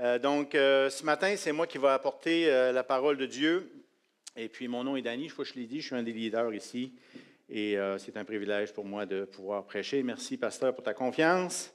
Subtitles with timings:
[0.00, 3.68] Euh, donc, euh, ce matin, c'est moi qui vais apporter euh, la parole de Dieu.
[4.36, 6.04] Et puis, mon nom est Danny, je crois que je l'ai dit, je suis un
[6.04, 6.92] des leaders ici.
[7.50, 10.02] Et c'est un privilège pour moi de pouvoir prêcher.
[10.02, 11.72] Merci, pasteur, pour ta confiance.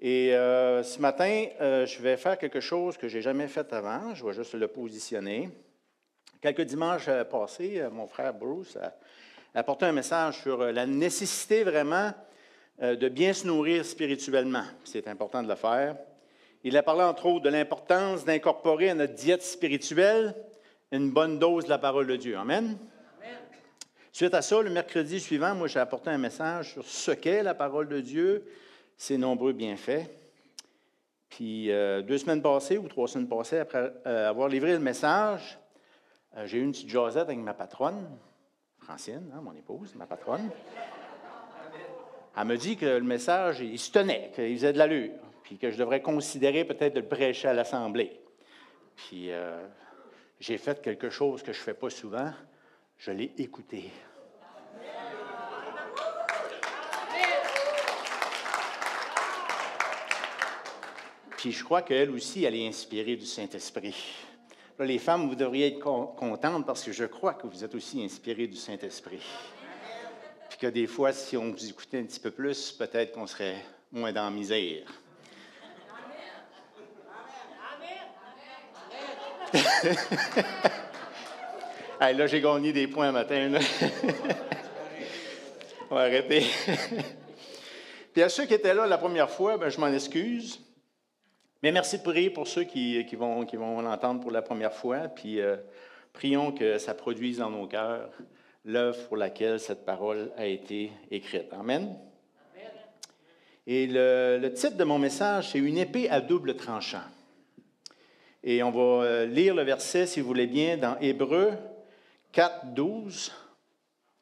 [0.00, 4.12] Et ce matin, je vais faire quelque chose que je n'ai jamais fait avant.
[4.16, 5.50] Je vais juste le positionner.
[6.42, 8.92] Quelques dimanches passés, mon frère Bruce a
[9.54, 12.12] apporté un message sur la nécessité vraiment
[12.82, 14.64] de bien se nourrir spirituellement.
[14.82, 15.94] C'est important de le faire.
[16.64, 20.34] Il a parlé entre autres de l'importance d'incorporer à notre diète spirituelle
[20.90, 22.36] une bonne dose de la parole de Dieu.
[22.36, 22.76] Amen.
[24.10, 27.54] Suite à ça, le mercredi suivant, moi, j'ai apporté un message sur ce qu'est la
[27.54, 28.44] parole de Dieu,
[28.96, 30.10] ses nombreux bienfaits.
[31.28, 35.60] Puis euh, deux semaines passées ou trois semaines passées, après euh, avoir livré le message,
[36.36, 38.08] euh, j'ai eu une petite jasette avec ma patronne,
[38.78, 40.50] Francine, hein, mon épouse, ma patronne.
[42.36, 45.12] Elle me dit que le message, il se tenait, qu'il faisait de l'allure
[45.48, 48.20] puis que je devrais considérer peut-être de le prêcher à l'Assemblée.
[48.96, 49.66] Puis euh,
[50.38, 52.30] j'ai fait quelque chose que je ne fais pas souvent,
[52.98, 53.90] je l'ai écouté.
[61.38, 63.96] Puis je crois qu'elle aussi, elle est inspirée du Saint-Esprit.
[64.80, 68.48] les femmes, vous devriez être contentes parce que je crois que vous êtes aussi inspirées
[68.48, 69.24] du Saint-Esprit.
[70.50, 73.64] Puis que des fois, si on vous écoutait un petit peu plus, peut-être qu'on serait
[73.90, 74.84] moins dans la misère.
[82.00, 83.52] là, j'ai gagné des points un matin.
[85.90, 86.44] On va arrêter.
[88.12, 90.60] Puis à ceux qui étaient là la première fois, ben, je m'en excuse.
[91.62, 95.08] Mais merci de prier pour ceux qui, vont, qui vont l'entendre pour la première fois.
[95.08, 95.56] Puis euh,
[96.12, 98.10] prions que ça produise dans nos cœurs
[98.64, 101.52] l'œuvre pour laquelle cette parole a été écrite.
[101.52, 101.96] Amen.
[103.66, 107.02] Et le, le titre de mon message, c'est Une épée à double tranchant.
[108.42, 111.52] Et on va euh, lire le verset, si vous voulez bien, dans Hébreu
[112.32, 113.32] 4, 12.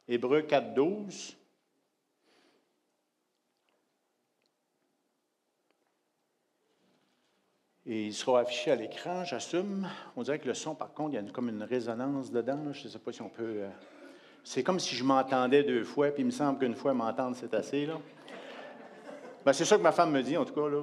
[0.08, 1.36] Hébreu 4, 12.
[7.88, 9.88] Et il sera affiché à l'écran, j'assume.
[10.16, 12.72] On dirait que le son, par contre, il y a comme une résonance dedans.
[12.72, 13.58] Je ne sais pas si on peut.
[13.58, 13.68] Euh,
[14.42, 17.54] c'est comme si je m'entendais deux fois, puis il me semble qu'une fois m'entendre, c'est
[17.54, 17.86] assez.
[17.86, 18.00] Là.
[19.44, 20.68] Ben, c'est ça que ma femme me dit, en tout cas.
[20.68, 20.82] Là.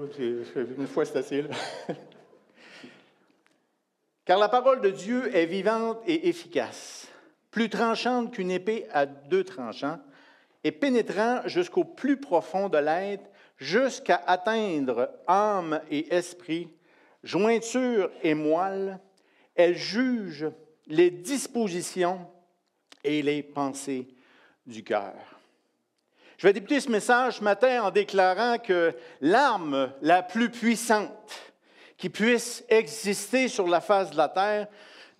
[0.78, 1.42] Une fois, c'est assez.
[1.42, 1.50] Là.
[4.26, 7.08] Car la parole de Dieu est vivante et efficace,
[7.52, 10.00] plus tranchante qu'une épée à deux tranchants,
[10.64, 16.70] et pénétrant jusqu'au plus profond de l'être, jusqu'à atteindre âme et esprit,
[17.22, 19.00] jointure et moelle,
[19.56, 20.48] elle juge
[20.88, 22.26] les dispositions
[23.04, 24.08] et les pensées
[24.66, 25.14] du cœur.
[26.38, 31.53] Je vais débuter ce message ce matin en déclarant que l'arme la plus puissante
[32.04, 34.68] qui puisse exister sur la face de la terre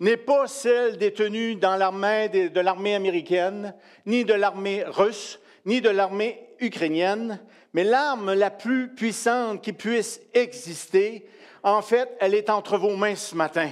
[0.00, 3.74] n'est pas celle détenue dans l'armée de l'armée américaine,
[4.04, 7.40] ni de l'armée russe, ni de l'armée ukrainienne,
[7.72, 11.26] mais l'arme la plus puissante qui puisse exister,
[11.62, 13.70] en fait, elle est entre vos mains ce matin.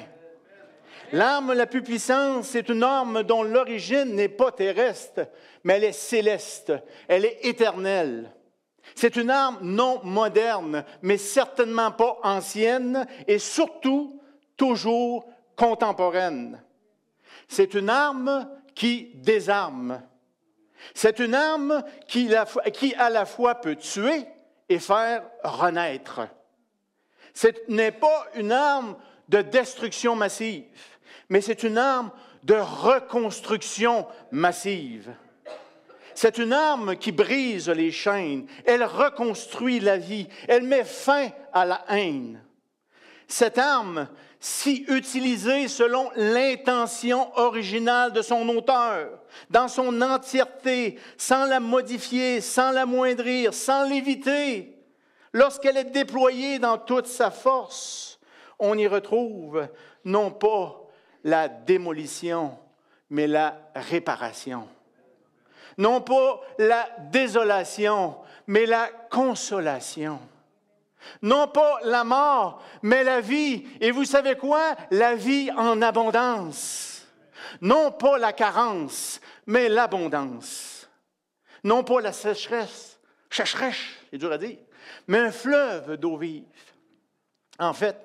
[1.12, 5.28] L'arme la plus puissante, c'est une arme dont l'origine n'est pas terrestre,
[5.64, 6.72] mais elle est céleste,
[7.08, 8.32] elle est éternelle.
[8.94, 14.20] C'est une arme non moderne, mais certainement pas ancienne et surtout
[14.56, 16.62] toujours contemporaine.
[17.48, 20.02] C'est une arme qui désarme.
[20.94, 24.26] C'est une arme qui, à la fois peut tuer
[24.68, 26.20] et faire renaître.
[27.34, 28.96] Ce n'est pas une arme
[29.28, 30.64] de destruction massive,
[31.28, 32.10] mais c'est une arme
[32.42, 35.14] de reconstruction massive.
[36.22, 38.46] C'est une arme qui brise les chaînes.
[38.64, 40.28] Elle reconstruit la vie.
[40.46, 42.40] Elle met fin à la haine.
[43.26, 44.06] Cette arme,
[44.38, 49.18] si utilisée selon l'intention originale de son auteur,
[49.50, 54.78] dans son entièreté, sans la modifier, sans l'amoindrir, sans l'éviter,
[55.32, 58.20] lorsqu'elle est déployée dans toute sa force,
[58.60, 59.66] on y retrouve
[60.04, 60.86] non pas
[61.24, 62.56] la démolition,
[63.10, 64.68] mais la réparation
[65.78, 68.16] non pas la désolation,
[68.46, 70.18] mais la consolation.
[71.20, 73.66] Non pas la mort, mais la vie.
[73.80, 74.76] Et vous savez quoi?
[74.90, 77.06] La vie en abondance.
[77.60, 80.88] Non pas la carence, mais l'abondance.
[81.64, 82.98] Non pas la sécheresse,
[83.30, 83.76] sécheresse,
[84.10, 84.58] c'est dur à dire,
[85.06, 86.44] mais un fleuve d'eau vive.
[87.58, 87.96] En fait,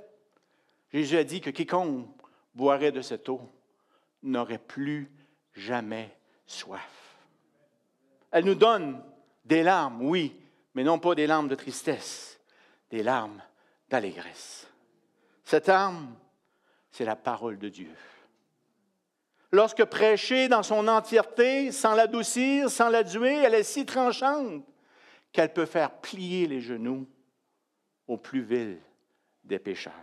[0.94, 2.08] Jésus a dit que quiconque
[2.54, 3.42] boirait de cette eau
[4.22, 5.12] n'aurait plus
[5.56, 6.16] jamais
[6.46, 7.07] soif.
[8.32, 9.04] Elle nous donne
[9.46, 10.36] des larmes, oui,
[10.74, 12.40] mais non pas des larmes de tristesse,
[12.90, 13.42] des larmes
[13.90, 14.68] d'allégresse.
[15.44, 16.16] Cette arme,
[16.92, 17.96] c'est la parole de Dieu.
[19.52, 24.66] Lorsque prêchée dans son entièreté, sans l'adoucir, sans la duer, elle est si tranchante
[25.32, 27.08] qu'elle peut faire plier les genoux
[28.08, 28.78] au plus vil
[29.44, 29.94] des pécheurs.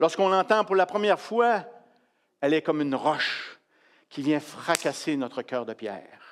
[0.00, 1.64] Lorsqu'on l'entend pour la première fois,
[2.40, 3.60] elle est comme une roche
[4.08, 6.23] qui vient fracasser notre cœur de pierre.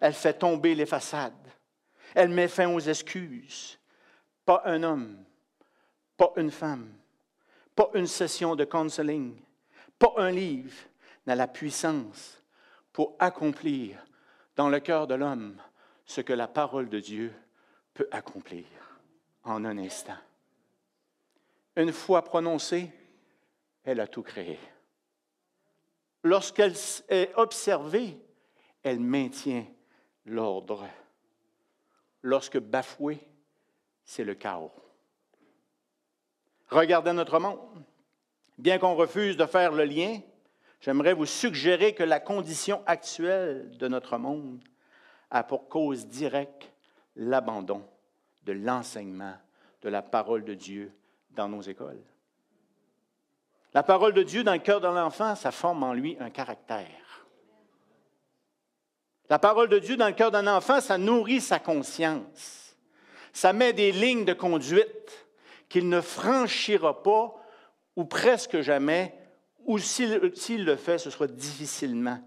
[0.00, 1.32] Elle fait tomber les façades.
[2.14, 3.78] Elle met fin aux excuses.
[4.44, 5.24] Pas un homme,
[6.16, 6.92] pas une femme,
[7.74, 9.36] pas une session de counseling,
[9.98, 10.74] pas un livre
[11.26, 12.42] n'a la puissance
[12.92, 13.98] pour accomplir
[14.54, 15.60] dans le cœur de l'homme
[16.04, 17.34] ce que la parole de Dieu
[17.92, 18.64] peut accomplir
[19.42, 20.16] en un instant.
[21.76, 22.90] Une fois prononcée,
[23.84, 24.58] elle a tout créé.
[26.22, 26.74] Lorsqu'elle
[27.08, 28.18] est observée,
[28.82, 29.66] elle maintient
[30.26, 30.86] l'ordre.
[32.22, 33.26] Lorsque bafouée,
[34.04, 34.72] c'est le chaos.
[36.68, 37.84] Regardez notre monde.
[38.58, 40.18] Bien qu'on refuse de faire le lien,
[40.80, 44.62] j'aimerais vous suggérer que la condition actuelle de notre monde
[45.30, 46.72] a pour cause directe
[47.16, 47.86] l'abandon
[48.44, 49.34] de l'enseignement
[49.82, 50.92] de la parole de Dieu
[51.30, 52.02] dans nos écoles.
[53.74, 57.05] La parole de Dieu dans le cœur de l'enfant, ça forme en lui un caractère.
[59.28, 62.76] La parole de Dieu dans le cœur d'un enfant, ça nourrit sa conscience.
[63.32, 65.26] Ça met des lignes de conduite
[65.68, 67.34] qu'il ne franchira pas
[67.96, 69.14] ou presque jamais,
[69.64, 72.20] ou s'il le fait, ce sera difficilement.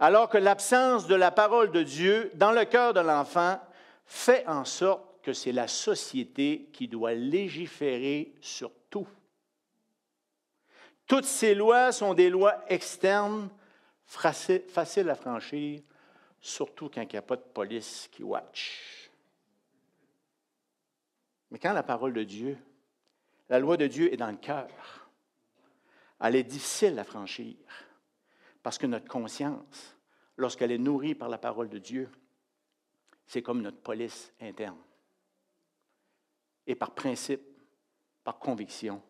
[0.00, 3.60] Alors que l'absence de la parole de Dieu dans le cœur de l'enfant
[4.04, 9.06] fait en sorte que c'est la société qui doit légiférer sur tout.
[11.06, 13.48] Toutes ces lois sont des lois externes,
[14.04, 15.80] faciles à franchir,
[16.42, 19.10] surtout quand il n'y a pas de police qui watch.
[21.50, 22.58] Mais quand la parole de Dieu,
[23.48, 24.68] la loi de Dieu est dans le cœur,
[26.20, 27.56] elle est difficile à franchir
[28.62, 29.96] parce que notre conscience,
[30.36, 32.10] lorsqu'elle est nourrie par la parole de Dieu,
[33.26, 34.78] c'est comme notre police interne.
[36.66, 37.42] Et par principe,
[38.24, 39.02] par conviction,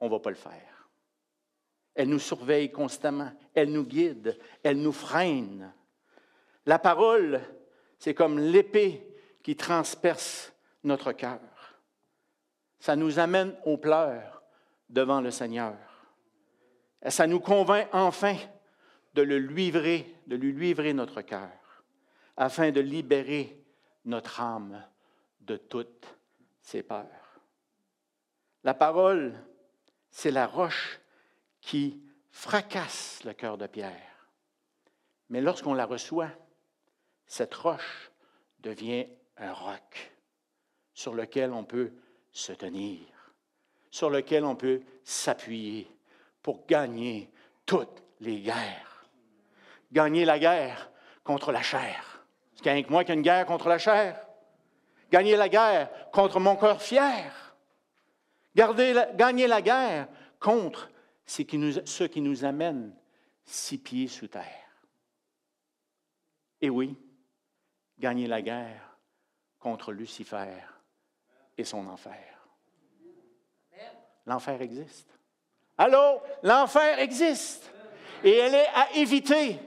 [0.00, 0.90] on ne va pas le faire.
[1.94, 5.72] Elle nous surveille constamment, elle nous guide, elle nous freine.
[6.66, 7.40] La parole,
[7.98, 9.06] c'est comme l'épée
[9.42, 10.52] qui transperce
[10.82, 11.40] notre cœur.
[12.80, 14.42] Ça nous amène aux pleurs
[14.88, 15.76] devant le Seigneur.
[17.08, 18.36] Ça nous convainc enfin
[19.14, 21.50] de le livrer, de lui livrer notre cœur,
[22.36, 23.64] afin de libérer
[24.04, 24.84] notre âme
[25.40, 26.18] de toutes
[26.60, 27.40] ses peurs.
[28.64, 29.34] La parole,
[30.10, 31.00] c'est la roche
[31.60, 34.28] qui fracasse le cœur de Pierre.
[35.28, 36.30] Mais lorsqu'on la reçoit,
[37.26, 38.10] cette roche
[38.60, 39.06] devient
[39.36, 40.12] un roc
[40.94, 41.92] sur lequel on peut
[42.32, 43.00] se tenir,
[43.90, 45.90] sur lequel on peut s'appuyer
[46.42, 47.30] pour gagner
[47.64, 49.06] toutes les guerres.
[49.92, 50.90] Gagner la guerre
[51.24, 52.24] contre la chair.
[52.54, 54.26] C'est qu'il moi qui a une guerre contre la chair?
[55.10, 57.54] Gagner la guerre contre mon cœur fier.
[58.54, 60.08] gagner la guerre
[60.40, 60.90] contre
[61.24, 62.94] ce qui, nous, ce amène
[63.44, 64.44] six pieds sous terre.
[66.60, 66.96] Et oui,
[67.98, 68.98] gagner la guerre
[69.58, 70.62] contre Lucifer
[71.56, 72.36] et son enfer.
[74.26, 75.08] L'enfer existe.
[75.78, 77.70] Allô, l'enfer existe
[78.24, 79.58] et elle est à éviter.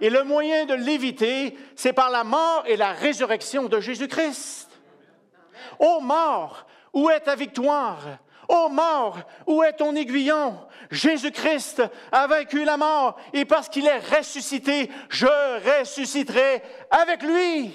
[0.00, 4.70] Et le moyen de l'éviter, c'est par la mort et la résurrection de Jésus-Christ.
[5.78, 8.18] Ô mort, où est ta victoire?
[8.48, 10.58] Ô mort, où est ton aiguillon?
[10.90, 15.26] Jésus-Christ a vaincu la mort et parce qu'il est ressuscité, je
[15.80, 17.74] ressusciterai avec lui.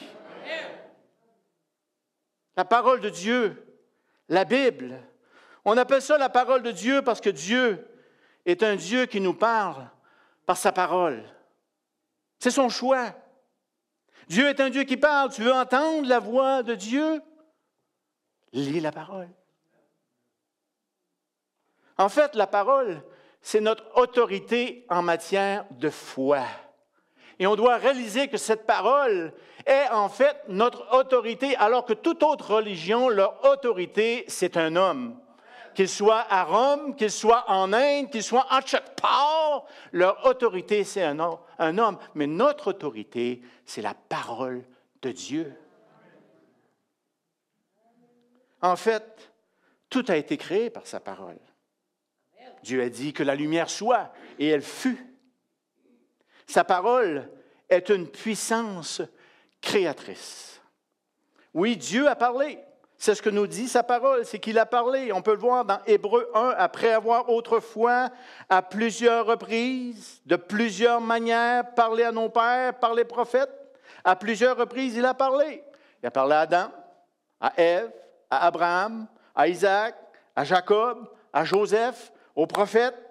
[2.56, 3.82] La parole de Dieu,
[4.30, 5.02] la Bible,
[5.66, 7.88] on appelle ça la parole de Dieu parce que Dieu
[8.46, 9.90] est un Dieu qui nous parle
[10.46, 11.24] par sa parole.
[12.40, 13.14] C'est son choix.
[14.28, 15.32] Dieu est un Dieu qui parle.
[15.32, 17.22] Tu veux entendre la voix de Dieu?
[18.52, 19.30] Lis la parole.
[21.98, 23.02] En fait, la parole,
[23.42, 26.46] c'est notre autorité en matière de foi.
[27.40, 29.34] Et on doit réaliser que cette parole
[29.66, 35.18] est en fait notre autorité, alors que toute autre religion, leur autorité, c'est un homme
[35.74, 40.84] qu'ils soient à Rome, qu'ils soient en Inde, qu'ils soient en chaque part, leur autorité,
[40.84, 41.98] c'est un homme.
[42.16, 44.63] Mais notre autorité, c'est la parole
[45.02, 45.54] de Dieu.
[48.62, 49.32] En fait,
[49.90, 51.40] tout a été créé par sa parole.
[52.63, 55.12] Dieu a dit que la lumière soit, et elle fut.
[56.54, 57.28] Sa parole
[57.68, 59.02] est une puissance
[59.60, 60.62] créatrice.
[61.52, 62.60] Oui, Dieu a parlé.
[62.96, 65.12] C'est ce que nous dit sa parole, c'est qu'il a parlé.
[65.12, 68.12] On peut le voir dans Hébreu 1, après avoir autrefois,
[68.50, 73.50] à plusieurs reprises, de plusieurs manières, parlé à nos pères, par les prophètes.
[74.04, 75.64] À plusieurs reprises, il a parlé.
[76.04, 76.72] Il a parlé à Adam,
[77.42, 77.92] à Ève,
[78.30, 79.96] à Abraham, à Isaac,
[80.36, 83.10] à Jacob, à Joseph, aux prophètes.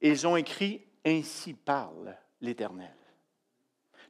[0.00, 2.94] ils ont écrit Ainsi parle l'Éternel.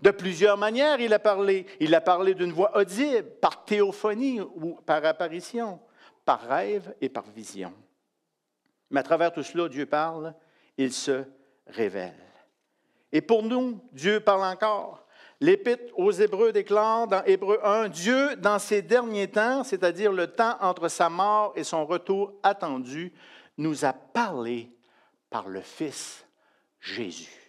[0.01, 1.67] De plusieurs manières, il a parlé.
[1.81, 5.81] Il a parlé d'une voix audible, par théophonie ou par apparition,
[6.25, 7.73] par rêve et par vision.
[8.91, 10.35] Mais à travers tout cela, Dieu parle,
[10.77, 11.25] il se
[11.67, 12.13] révèle.
[13.13, 15.07] Et pour nous, Dieu parle encore.
[15.41, 20.57] L'Épître aux Hébreux déclare dans Hébreu 1, Dieu, dans ces derniers temps, c'est-à-dire le temps
[20.61, 23.13] entre sa mort et son retour attendu,
[23.57, 24.71] nous a parlé
[25.31, 26.27] par le Fils
[26.81, 27.44] Jésus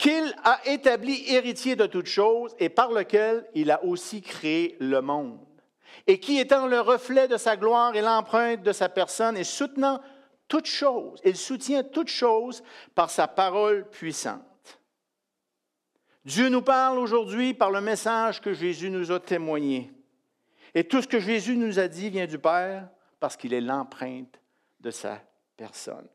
[0.00, 5.02] qu'il a établi héritier de toutes choses et par lequel il a aussi créé le
[5.02, 5.38] monde,
[6.06, 10.00] et qui étant le reflet de sa gloire et l'empreinte de sa personne et soutenant
[10.48, 12.62] toutes choses, il soutient toutes choses
[12.94, 14.40] par sa parole puissante.
[16.24, 19.92] Dieu nous parle aujourd'hui par le message que Jésus nous a témoigné.
[20.74, 22.88] Et tout ce que Jésus nous a dit vient du Père
[23.18, 24.40] parce qu'il est l'empreinte
[24.80, 25.20] de sa
[25.58, 26.08] personne.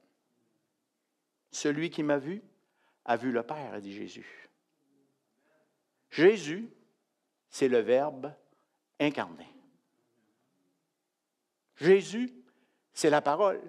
[1.51, 2.41] Celui qui m'a vu,
[3.05, 4.49] a vu le Père, a dit Jésus.
[6.09, 6.69] Jésus,
[7.49, 8.33] c'est le Verbe
[8.99, 9.47] incarné.
[11.75, 12.33] Jésus,
[12.93, 13.61] c'est la parole.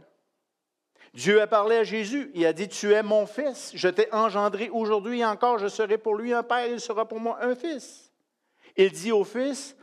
[1.12, 2.31] Dieu a parlé à Jésus.
[2.35, 3.73] Il a dit, tu es mon fils.
[3.75, 7.43] Je t'ai engendré aujourd'hui encore, je serai pour lui un père, il sera pour moi
[7.43, 8.12] un fils.
[8.76, 9.76] Il dit au fils,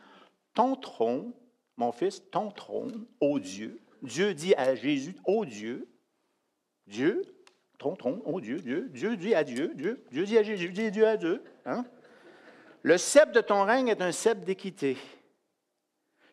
[0.53, 1.33] ton trône,
[1.75, 3.81] mon fils, ton trône, ô Dieu.
[4.01, 5.87] Dieu dit à Jésus, ô Dieu,
[6.85, 7.23] Dieu,
[8.25, 11.43] Oh Dieu, Dieu, Dieu dit à Dieu, Dieu, dit à Jésus, dit Dieu à Dieu.
[11.65, 11.85] Hein?
[12.81, 14.97] Le sceptre de ton règne est un sceptre d'équité.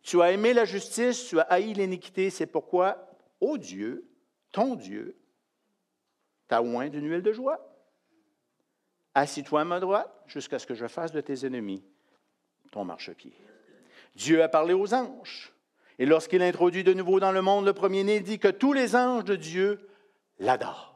[0.03, 4.05] Tu as aimé la justice, tu as haï l'iniquité, c'est pourquoi, ô Dieu,
[4.51, 5.17] ton Dieu,
[6.49, 7.59] t'a oint d'une huile de joie.
[9.15, 11.85] Assis-toi à ma droite jusqu'à ce que je fasse de tes ennemis
[12.71, 13.33] ton marchepied.
[14.15, 15.53] Dieu a parlé aux anges.
[15.99, 18.97] Et lorsqu'il introduit de nouveau dans le monde le premier-né, il dit que tous les
[18.97, 19.89] anges de Dieu
[20.39, 20.90] l'adorent.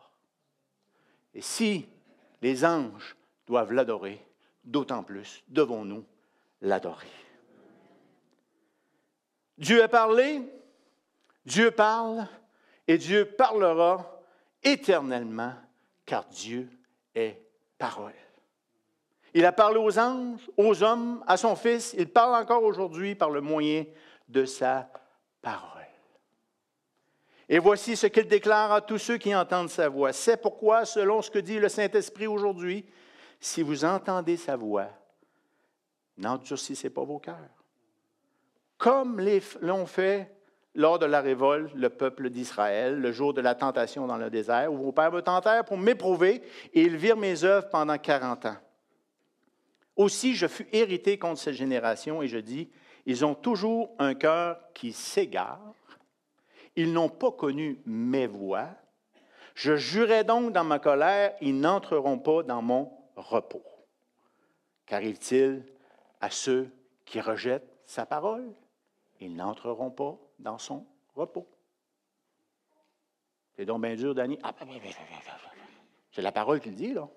[1.35, 1.87] Et si
[2.43, 4.25] les anges doivent l'adorer,
[4.65, 6.05] d'autant plus devons-nous
[6.61, 7.09] l'adorer.
[9.59, 10.43] Dieu a parlé,
[11.45, 12.27] Dieu parle,
[12.87, 14.21] et Dieu parlera
[14.63, 15.55] éternellement,
[16.07, 16.69] car Dieu
[17.15, 17.41] est
[17.79, 18.13] parole.
[19.35, 23.31] Il a parlé aux anges, aux hommes, à son Fils, il parle encore aujourd'hui par
[23.31, 23.85] le moyen
[24.29, 24.89] de sa
[25.43, 25.74] parole.
[27.49, 30.13] Et voici ce qu'il déclare à tous ceux qui entendent sa voix.
[30.13, 32.87] C'est pourquoi, selon ce que dit le Saint-Esprit aujourd'hui,
[33.39, 34.89] si vous entendez sa voix,
[36.17, 37.37] n'endurcissez pas vos cœurs.
[38.79, 39.21] Comme
[39.61, 40.35] l'ont fait
[40.75, 44.73] lors de la révolte le peuple d'Israël, le jour de la tentation dans le désert,
[44.73, 48.57] où vos pères me tentèrent pour m'éprouver, et ils virent mes œuvres pendant quarante ans.
[49.97, 52.71] Aussi, je fus hérité contre cette génération, et je dis,
[53.07, 55.61] ils ont toujours un cœur qui s'égare
[56.77, 58.69] ils n'ont pas connu mes voix.
[59.55, 63.65] Je jurais donc dans ma colère, ils n'entreront pas dans mon repos.
[64.87, 65.65] Qu'arrive-t-il
[66.21, 66.71] à ceux
[67.05, 68.53] qui rejettent sa parole?
[69.21, 71.47] Ils n'entreront pas dans son repos.
[73.57, 74.39] C'est donc bien dur, Danny.
[74.43, 74.91] Ah, ben, ben, ben,
[76.11, 77.09] c'est la parole qu'il dit, là.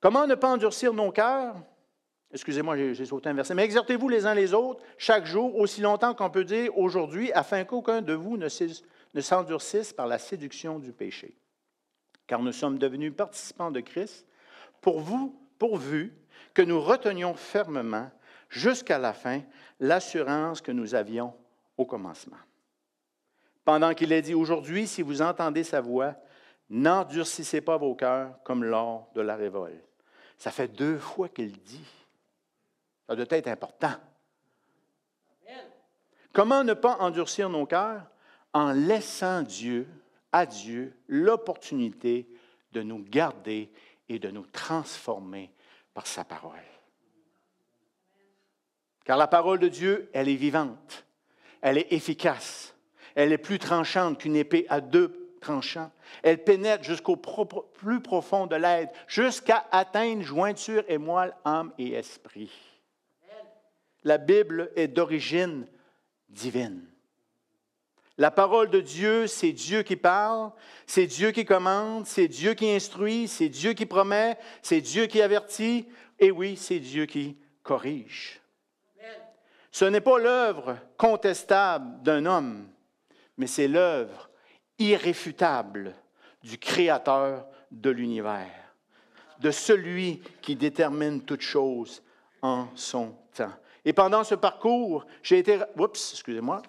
[0.00, 1.56] Comment ne pas endurcir nos cœurs?
[2.32, 3.54] Excusez-moi, j'ai sauté un verset.
[3.54, 7.64] Mais exhortez-vous les uns les autres chaque jour, aussi longtemps qu'on peut dire aujourd'hui, afin
[7.64, 11.36] qu'aucun de vous ne s'endurcisse par la séduction du péché.
[12.26, 14.26] Car nous sommes devenus participants de Christ
[14.80, 16.12] pour vous, pourvu
[16.52, 18.10] que nous retenions fermement
[18.48, 19.42] jusqu'à la fin
[19.80, 21.32] l'assurance que nous avions
[21.76, 22.36] au commencement.
[23.64, 26.14] Pendant qu'il est dit aujourd'hui, si vous entendez sa voix,
[26.70, 29.82] n'endurcissez pas vos cœurs comme lors de la révolte.
[30.38, 31.86] Ça fait deux fois qu'il dit
[33.08, 33.94] ça doit être important.
[36.32, 38.02] Comment ne pas endurcir nos cœurs?
[38.52, 39.88] En laissant Dieu,
[40.32, 42.28] à Dieu, l'opportunité
[42.72, 43.70] de nous garder
[44.08, 45.50] et de nous transformer
[45.94, 46.52] par sa parole.
[49.04, 51.06] Car la parole de Dieu, elle est vivante,
[51.62, 52.74] elle est efficace,
[53.14, 55.90] elle est plus tranchante qu'une épée à deux tranchants.
[56.22, 62.75] Elle pénètre jusqu'au plus profond de l'être, jusqu'à atteindre jointure et moelle, âme et esprit
[64.06, 65.66] la Bible est d'origine
[66.28, 66.80] divine.
[68.18, 70.52] La parole de Dieu, c'est Dieu qui parle,
[70.86, 75.20] c'est Dieu qui commande, c'est Dieu qui instruit, c'est Dieu qui promet, c'est Dieu qui
[75.20, 75.88] avertit,
[76.20, 78.40] et oui, c'est Dieu qui corrige.
[79.72, 82.68] Ce n'est pas l'œuvre contestable d'un homme,
[83.36, 84.30] mais c'est l'œuvre
[84.78, 85.96] irréfutable
[86.44, 88.72] du Créateur de l'univers,
[89.40, 92.04] de celui qui détermine toutes choses
[92.40, 93.52] en son temps.
[93.86, 95.60] Et pendant ce parcours, j'ai été...
[95.76, 96.60] Oups, excusez-moi.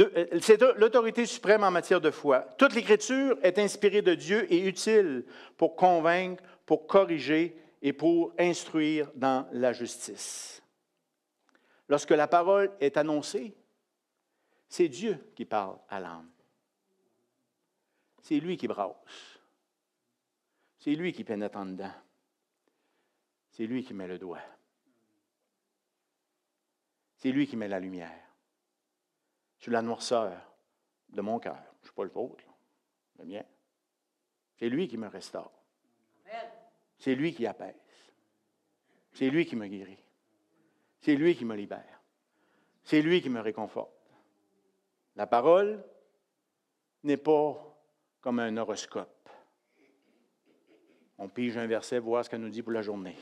[0.00, 2.40] Euh, c'est l'autorité suprême en matière de foi.
[2.58, 5.24] Toute l'Écriture est inspirée de Dieu et utile
[5.56, 10.60] pour convaincre, pour corriger et pour instruire dans la justice.
[11.88, 13.54] Lorsque la parole est annoncée,
[14.68, 16.28] c'est Dieu qui parle à l'âme.
[18.20, 19.38] C'est lui qui brasse.
[20.80, 21.92] C'est lui qui pénètre en dedans.
[23.52, 24.42] C'est lui qui met le doigt.
[27.16, 28.18] C'est lui qui met la lumière
[29.58, 30.32] sur la noirceur
[31.10, 31.56] de mon cœur.
[31.56, 32.44] Je ne suis pas le vôtre,
[33.18, 33.44] le mien.
[34.56, 35.52] C'est lui qui me restaure.
[36.98, 37.74] C'est lui qui apaise.
[39.12, 40.02] C'est lui qui me guérit.
[41.00, 42.00] C'est lui qui me libère.
[42.84, 43.92] C'est lui qui me réconforte.
[45.14, 45.84] La parole
[47.02, 47.76] n'est pas
[48.20, 49.28] comme un horoscope.
[51.18, 53.16] On pige un verset, voir ce qu'elle nous dit pour la journée.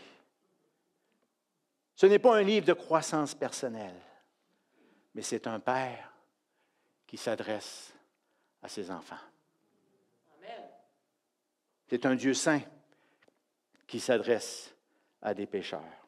[2.00, 4.00] Ce n'est pas un livre de croissance personnelle,
[5.12, 6.10] mais c'est un père
[7.06, 7.92] qui s'adresse
[8.62, 9.20] à ses enfants.
[11.86, 12.62] C'est un Dieu saint
[13.86, 14.74] qui s'adresse
[15.20, 16.06] à des pécheurs.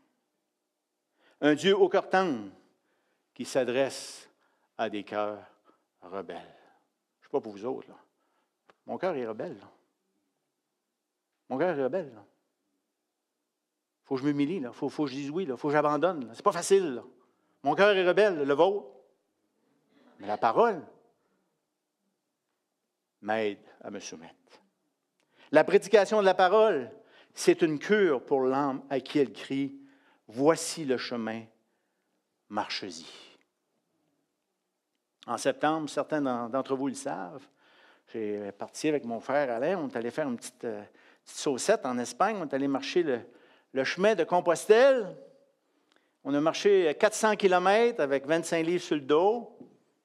[1.42, 2.48] Un Dieu au cœur tendre
[3.34, 4.30] qui s'adresse
[4.78, 5.44] à des cœurs
[6.00, 6.56] rebelles.
[7.20, 7.90] Je ne sais pas pour vous autres.
[7.90, 7.98] Là.
[8.86, 9.60] Mon cœur est rebelle.
[11.50, 12.14] Mon cœur est rebelle.
[14.12, 14.56] Faut que je m'humilie.
[14.56, 15.46] Il faut, que je dise oui.
[15.48, 16.28] Il faut que j'abandonne.
[16.32, 17.02] Ce n'est pas facile.
[17.62, 18.86] Mon cœur est rebelle, le vôtre.
[20.18, 20.82] Mais la parole
[23.22, 24.34] m'aide à me soumettre.
[25.50, 26.90] La prédication de la parole,
[27.32, 29.78] c'est une cure pour l'âme à qui elle crie
[30.28, 31.44] Voici le chemin,
[32.48, 33.04] marche-y.
[35.26, 37.46] En septembre, certains d'entre vous le savent,
[38.12, 40.82] j'ai parti avec mon frère Alain, on est allé faire une petite, euh,
[41.24, 43.20] saucette en Espagne, on est allé marcher le,
[43.72, 45.16] le, chemin de Compostelle.
[46.24, 49.56] On a marché 400 km avec 25 livres sur le dos.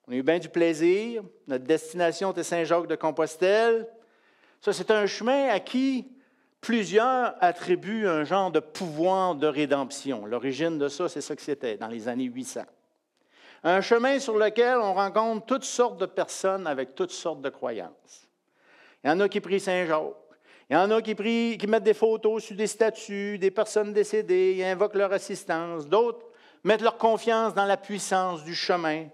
[0.08, 1.24] On a eu bien du plaisir.
[1.48, 3.88] Notre destination était Saint-Jacques de Compostelle.
[4.62, 6.08] Ça, c'est un chemin à qui
[6.62, 10.26] plusieurs attribuent un genre de pouvoir de rédemption.
[10.26, 12.62] L'origine de ça, c'est ça que c'était, dans les années 800.
[13.64, 18.28] Un chemin sur lequel on rencontre toutes sortes de personnes avec toutes sortes de croyances.
[19.04, 20.16] Il y en a qui prient Saint-Jacques.
[20.70, 21.16] Il y en a qui,
[21.68, 25.88] mettent des photos sur des statues, des personnes décédées, ils invoquent leur assistance.
[25.88, 26.26] D'autres
[26.64, 29.08] mettent leur confiance dans la puissance du chemin.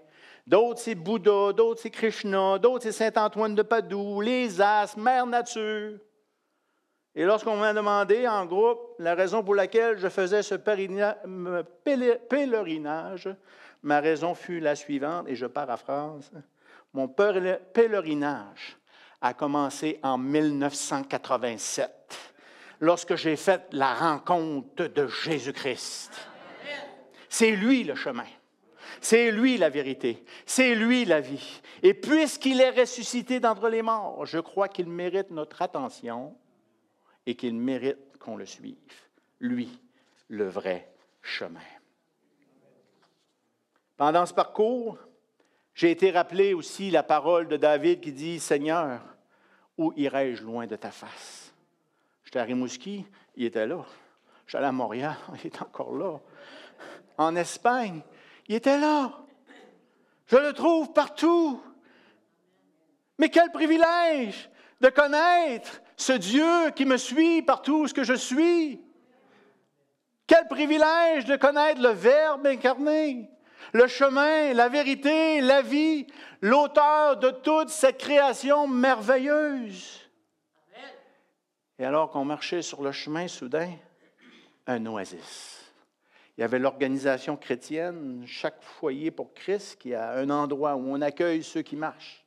[0.46, 5.98] D'autres, c'est Bouddha, d'autres, c'est Krishna, d'autres, c'est Saint-Antoine de Padoue, les As, Mère Nature.
[7.14, 11.14] Et lorsqu'on m'a demandé en groupe la raison pour laquelle je faisais ce pèlerinage,
[13.82, 16.32] ma raison fut la suivante, et je paraphrase.
[16.92, 18.76] Mon pèlerinage
[19.20, 21.90] a commencé en 1987,
[22.80, 26.12] lorsque j'ai fait la rencontre de Jésus-Christ.
[27.28, 28.26] C'est lui le chemin.
[29.00, 30.24] C'est lui la vérité.
[30.46, 31.60] C'est lui la vie.
[31.82, 36.36] Et puisqu'il est ressuscité d'entre les morts, je crois qu'il mérite notre attention
[37.26, 38.76] et qu'il mérite qu'on le suive.
[39.40, 39.68] Lui,
[40.28, 41.60] le vrai chemin.
[43.96, 44.98] Pendant ce parcours,
[45.74, 49.00] j'ai été rappelé aussi la parole de David qui dit, Seigneur,
[49.76, 51.52] où irai-je loin de ta face?
[52.24, 53.04] J'étais à Rimouski,
[53.36, 53.84] il était là.
[54.46, 56.20] J'allais à Montréal, il est encore là.
[57.18, 58.02] En Espagne,
[58.48, 59.12] il était là.
[60.26, 61.60] Je le trouve partout.
[63.18, 68.80] Mais quel privilège de connaître ce Dieu qui me suit partout où je suis.
[70.26, 73.30] Quel privilège de connaître le Verbe incarné,
[73.74, 76.06] le chemin, la vérité, la vie,
[76.40, 80.00] l'auteur de toute cette création merveilleuse.
[81.80, 83.72] Et alors qu'on marchait sur le chemin, soudain,
[84.68, 85.72] un oasis.
[86.38, 91.00] Il y avait l'organisation chrétienne, chaque foyer pour Christ, qui a un endroit où on
[91.00, 92.24] accueille ceux qui marchent.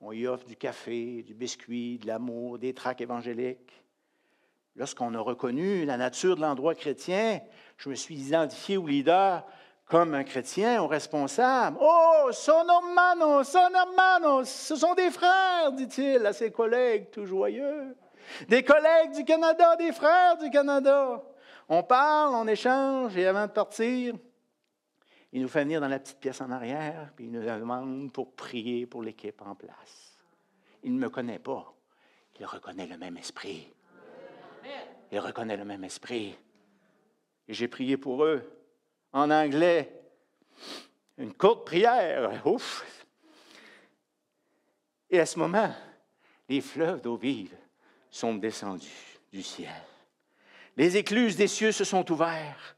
[0.00, 3.84] On y offre du café, du biscuit, de l'amour, des tracts évangéliques.
[4.74, 7.40] Lorsqu'on a reconnu la nature de l'endroit chrétien,
[7.76, 9.44] je me suis identifié au leader
[9.88, 11.78] comme un chrétien, au responsable.
[11.80, 17.96] Oh, son hermano, son hermano, ce sont des frères, dit-il à ses collègues tout joyeux.
[18.48, 21.22] Des collègues du Canada, des frères du Canada.
[21.70, 24.14] On parle, on échange, et avant de partir,
[25.32, 28.34] il nous fait venir dans la petite pièce en arrière, puis il nous demande pour
[28.34, 30.16] prier pour l'équipe en place.
[30.82, 31.74] Il ne me connaît pas.
[32.38, 33.68] Il reconnaît le même esprit.
[35.10, 36.36] Il reconnaît le même esprit.
[37.48, 38.57] J'ai prié pour eux.
[39.18, 39.92] En anglais,
[41.16, 42.46] une courte prière.
[42.46, 42.86] Ouf!
[45.10, 45.74] Et à ce moment,
[46.48, 47.56] les fleuves d'eau vive
[48.12, 49.82] sont descendus du ciel.
[50.76, 52.76] Les écluses des cieux se sont ouvertes.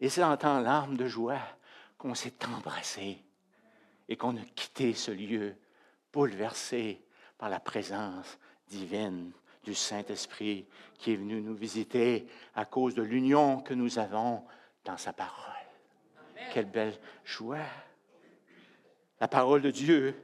[0.00, 1.42] Et c'est en temps larmes de joie
[1.98, 3.18] qu'on s'est embrassé
[4.08, 5.56] et qu'on a quitté ce lieu
[6.12, 7.02] bouleversé
[7.38, 9.32] par la présence divine
[9.64, 14.44] du Saint-Esprit qui est venu nous visiter à cause de l'union que nous avons
[14.84, 15.55] dans sa parole.
[16.52, 17.58] Quelle belle joie.
[19.20, 20.14] La parole de Dieu,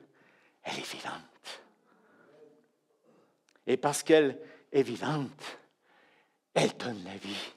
[0.62, 1.62] elle est vivante.
[3.66, 4.38] Et parce qu'elle
[4.72, 5.58] est vivante,
[6.54, 7.52] elle donne la vie.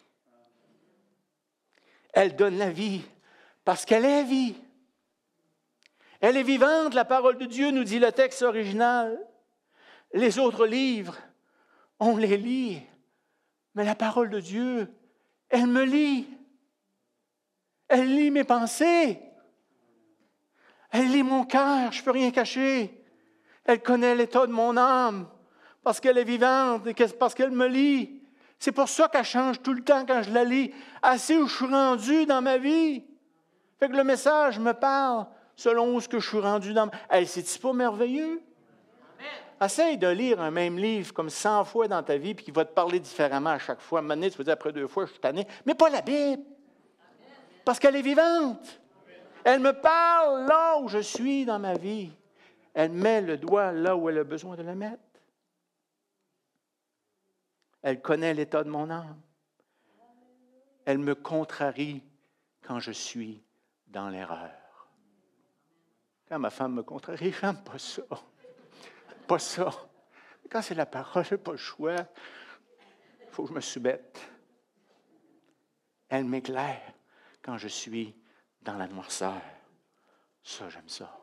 [2.13, 3.01] Elle donne la vie
[3.65, 4.55] parce qu'elle est vie.
[6.21, 9.19] Elle est vivante, la parole de Dieu, nous dit le texte original.
[10.13, 11.17] Les autres livres,
[11.99, 12.81] on les lit,
[13.73, 14.87] mais la parole de Dieu,
[15.49, 16.27] elle me lit.
[17.87, 19.19] Elle lit mes pensées.
[20.91, 23.03] Elle lit mon cœur, je ne peux rien cacher.
[23.65, 25.27] Elle connaît l'état de mon âme
[25.83, 28.21] parce qu'elle est vivante et parce qu'elle me lit.
[28.59, 30.71] C'est pour ça qu'elle change tout le temps quand je la lis.
[31.01, 33.03] Assez où je suis rendu dans ma vie.
[33.79, 36.97] Fait que le message me parle selon ce que je suis rendu dans ma vie.
[37.09, 38.41] Hey, c'est-tu pas merveilleux?
[39.61, 42.65] Essaye de lire un même livre comme 100 fois dans ta vie, puis qui va
[42.65, 44.01] te parler différemment à chaque fois.
[44.01, 45.47] Maintenant, tu vas dire après deux fois, je suis tanné.
[45.65, 46.43] Mais pas la Bible.
[47.65, 48.79] Parce qu'elle est vivante.
[49.43, 52.11] Elle me parle là où je suis dans ma vie.
[52.73, 55.01] Elle met le doigt là où elle a besoin de le mettre.
[57.81, 59.19] Elle connaît l'état de mon âme.
[60.85, 62.03] Elle me contrarie
[62.61, 63.43] quand je suis
[63.87, 64.51] dans l'erreur.
[66.27, 68.03] Quand ma femme me contrarie, j'aime pas ça.
[69.27, 69.69] Pas ça.
[70.49, 71.95] Quand c'est la parole, je pas le choix.
[73.21, 74.19] Il faut que je me soumette.
[76.09, 76.94] Elle m'éclaire
[77.45, 78.15] quand je suis
[78.63, 79.39] dans la noirceur.
[80.41, 81.15] Ça, j'aime ça.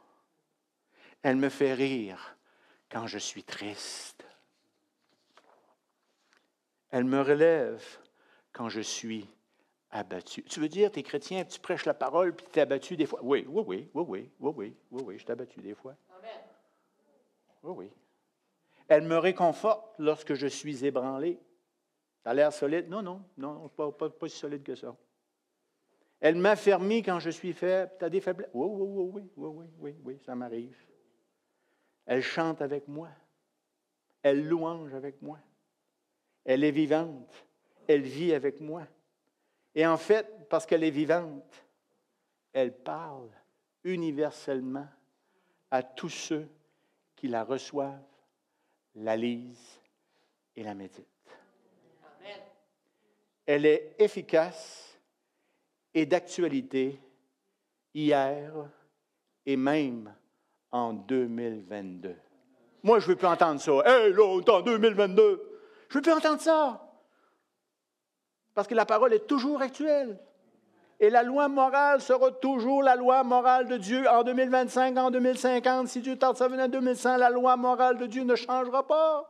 [1.21, 2.37] Elle me fait rire
[2.89, 4.25] quand je suis triste.
[6.91, 7.85] Elle me relève
[8.53, 9.29] quand je suis
[9.91, 10.45] abattu.
[10.45, 13.07] Tu veux dire, tu es chrétien, tu prêches la parole, puis tu es abattu des
[13.07, 13.19] fois?
[13.23, 15.97] Oui, oui, oui, oui, oui, oui, oui, oui, oui, je suis abattu des fois.
[17.65, 17.91] Oui, oui.
[18.87, 21.41] Elle me réconforte lorsque je suis ébranlé.
[22.23, 22.89] Ça a l'air solide?
[22.89, 24.95] Non, non, non, pas, pas, pas si solide que ça.
[26.23, 27.91] Elle m'affermit quand je suis faible.
[27.99, 28.49] Tu as des faiblesses?
[28.55, 30.77] Oui, oui, oui, oui, oui, oui, oui, oui, ça m'arrive.
[32.07, 33.09] Elle chante avec moi.
[34.23, 35.41] Elle louange avec moi.
[36.45, 37.45] Elle est vivante.
[37.89, 38.87] Elle vit avec moi.
[39.75, 41.67] Et en fait, parce qu'elle est vivante,
[42.53, 43.29] elle parle
[43.83, 44.87] universellement
[45.73, 46.49] à tous ceux
[47.17, 47.99] qui la reçoivent,
[48.95, 49.81] la lisent
[50.55, 51.09] et la méditent.
[53.45, 54.92] Elle est efficace
[55.95, 57.01] et d'actualité
[57.95, 58.53] hier
[59.45, 60.15] et même
[60.71, 62.17] en 2022.
[62.83, 63.73] Moi, je ne veux plus entendre ça.
[63.73, 65.23] Hé, là, on est en 2022.
[65.89, 66.81] Je ne veux plus entendre ça.
[68.55, 70.19] Parce que la parole est toujours actuelle.
[70.99, 75.89] Et la loi morale sera toujours la loi morale de Dieu en 2025, en 2050.
[75.89, 79.29] Si Dieu tarde ça venir en 2100, la loi morale de Dieu ne changera pas.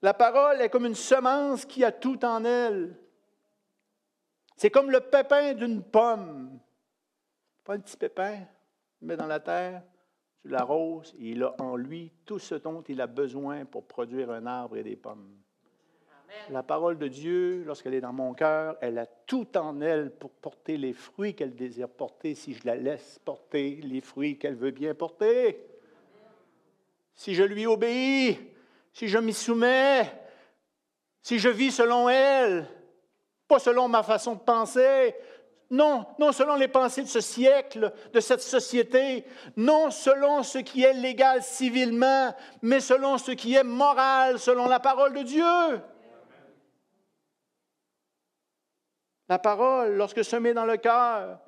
[0.00, 2.96] La parole est comme une semence qui a tout en elle.
[4.62, 6.60] C'est comme le pépin d'une pomme.
[7.64, 8.38] Pas un petit pépin,
[9.00, 9.82] met dans la terre,
[10.40, 14.30] tu l'arroses et il a en lui tout ce dont il a besoin pour produire
[14.30, 15.34] un arbre et des pommes.
[16.48, 20.30] La parole de Dieu, lorsqu'elle est dans mon cœur, elle a tout en elle pour
[20.30, 24.70] porter les fruits qu'elle désire porter si je la laisse porter les fruits qu'elle veut
[24.70, 25.66] bien porter.
[27.16, 28.38] Si je lui obéis,
[28.92, 30.08] si je m'y soumets,
[31.20, 32.68] si je vis selon elle,
[33.58, 35.14] selon ma façon de penser,
[35.70, 39.24] non, non selon les pensées de ce siècle, de cette société,
[39.56, 44.80] non selon ce qui est légal civilement, mais selon ce qui est moral, selon la
[44.80, 45.80] parole de Dieu.
[49.30, 51.40] La parole, lorsque semée dans le cœur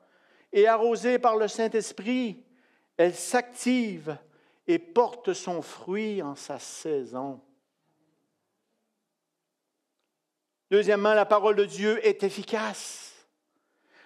[0.52, 2.42] et arrosée par le Saint-Esprit,
[2.96, 4.16] elle s'active
[4.66, 7.42] et porte son fruit en sa saison.
[10.74, 13.12] Deuxièmement, la parole de Dieu est efficace.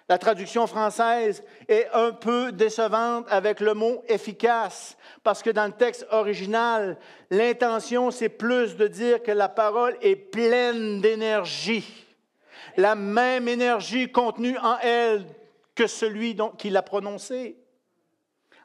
[0.07, 5.71] La traduction française est un peu décevante avec le mot efficace, parce que dans le
[5.71, 6.99] texte original,
[7.31, 12.05] l'intention, c'est plus de dire que la parole est pleine d'énergie.
[12.77, 15.25] La même énergie contenue en elle
[15.73, 17.57] que celui qui l'a prononcé.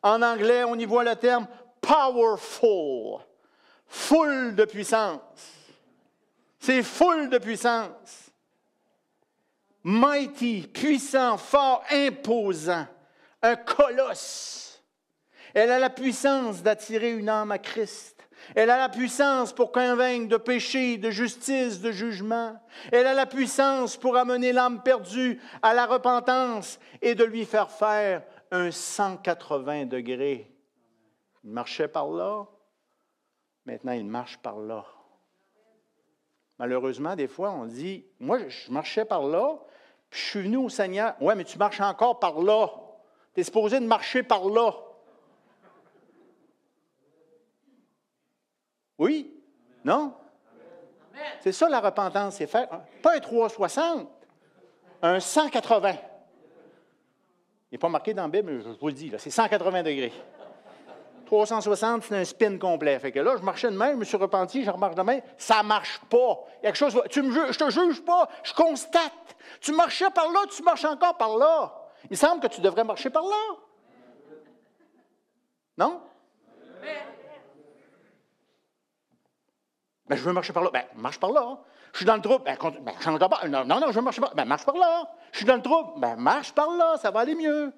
[0.03, 1.47] En anglais, on y voit le terme
[1.81, 3.23] powerful,
[3.87, 5.64] full de puissance.
[6.65, 8.33] C'est full de puissance.
[9.83, 12.87] mighty, puissant, fort, imposant,
[13.43, 14.83] un colosse.
[15.53, 18.27] Elle a la puissance d'attirer une âme à Christ.
[18.55, 22.59] Elle a la puissance pour convaincre de péché, de justice, de jugement.
[22.91, 27.71] Elle a la puissance pour amener l'âme perdue à la repentance et de lui faire
[27.71, 30.51] faire un 180 degrés.
[31.45, 32.47] Il marchait par là,
[33.67, 34.87] maintenant il marche par là.
[36.59, 39.59] Malheureusement, des fois, on dit, moi, je marchais par là,
[40.09, 41.15] puis je suis venu au Seigneur.
[41.21, 42.69] Ouais, mais tu marches encore par là.
[43.35, 44.73] Tu es supposé de marcher par là.
[48.99, 49.35] Oui?
[49.85, 50.15] Non?
[51.41, 52.69] C'est ça la repentance, c'est faire
[53.03, 54.09] pas un 360,
[55.03, 55.93] un 180.
[55.93, 55.99] Il
[57.73, 60.13] n'est pas marqué dans la Bible, mais je vous le dis, c'est 180 degrés.
[61.25, 62.99] 360, c'est un spin complet.
[62.99, 65.21] Fait que là, je marchais de même, je me suis repenti, je remarche de même.
[65.37, 66.45] Ça marche pas.
[66.63, 67.01] Quelque chose.
[67.11, 69.37] Tu me je te juge pas, je constate.
[69.61, 71.73] Tu marchais par là, tu marches encore par là.
[72.11, 73.57] Il semble que tu devrais marcher par là.
[75.77, 76.01] Non?
[80.07, 80.71] Ben, je veux marcher par là.
[80.73, 81.59] Ben, marche par là.
[81.93, 82.45] Je suis dans le trouble.
[82.45, 83.49] Ben, ben change pas.
[83.49, 84.35] Non, non, je veux marcher par là.
[84.37, 85.11] Ben, marche par là.
[85.33, 86.01] Je suis dans le trouble.
[86.01, 87.73] Ben, marche par là, ça va aller mieux.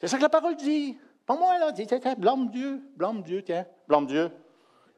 [0.00, 0.98] C'est ça que la parole dit.
[1.26, 1.72] Pas moi, là.
[1.72, 1.86] Dis,
[2.16, 2.80] blâme Dieu.
[2.96, 3.66] Blâme Dieu, tiens.
[3.88, 4.30] Blâme Dieu.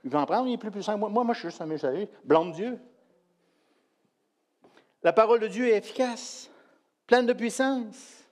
[0.04, 1.08] Il va en prendre, il est plus puissant que moi.
[1.08, 2.08] Moi, moi je suis juste un messager.
[2.24, 2.78] Blâme Dieu.
[5.02, 6.50] La parole de Dieu est efficace,
[7.06, 8.24] pleine de puissance.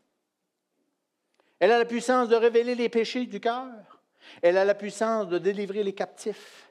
[1.58, 4.00] Elle a la puissance de révéler les péchés du cœur.
[4.42, 6.70] Elle a la puissance de délivrer les captifs.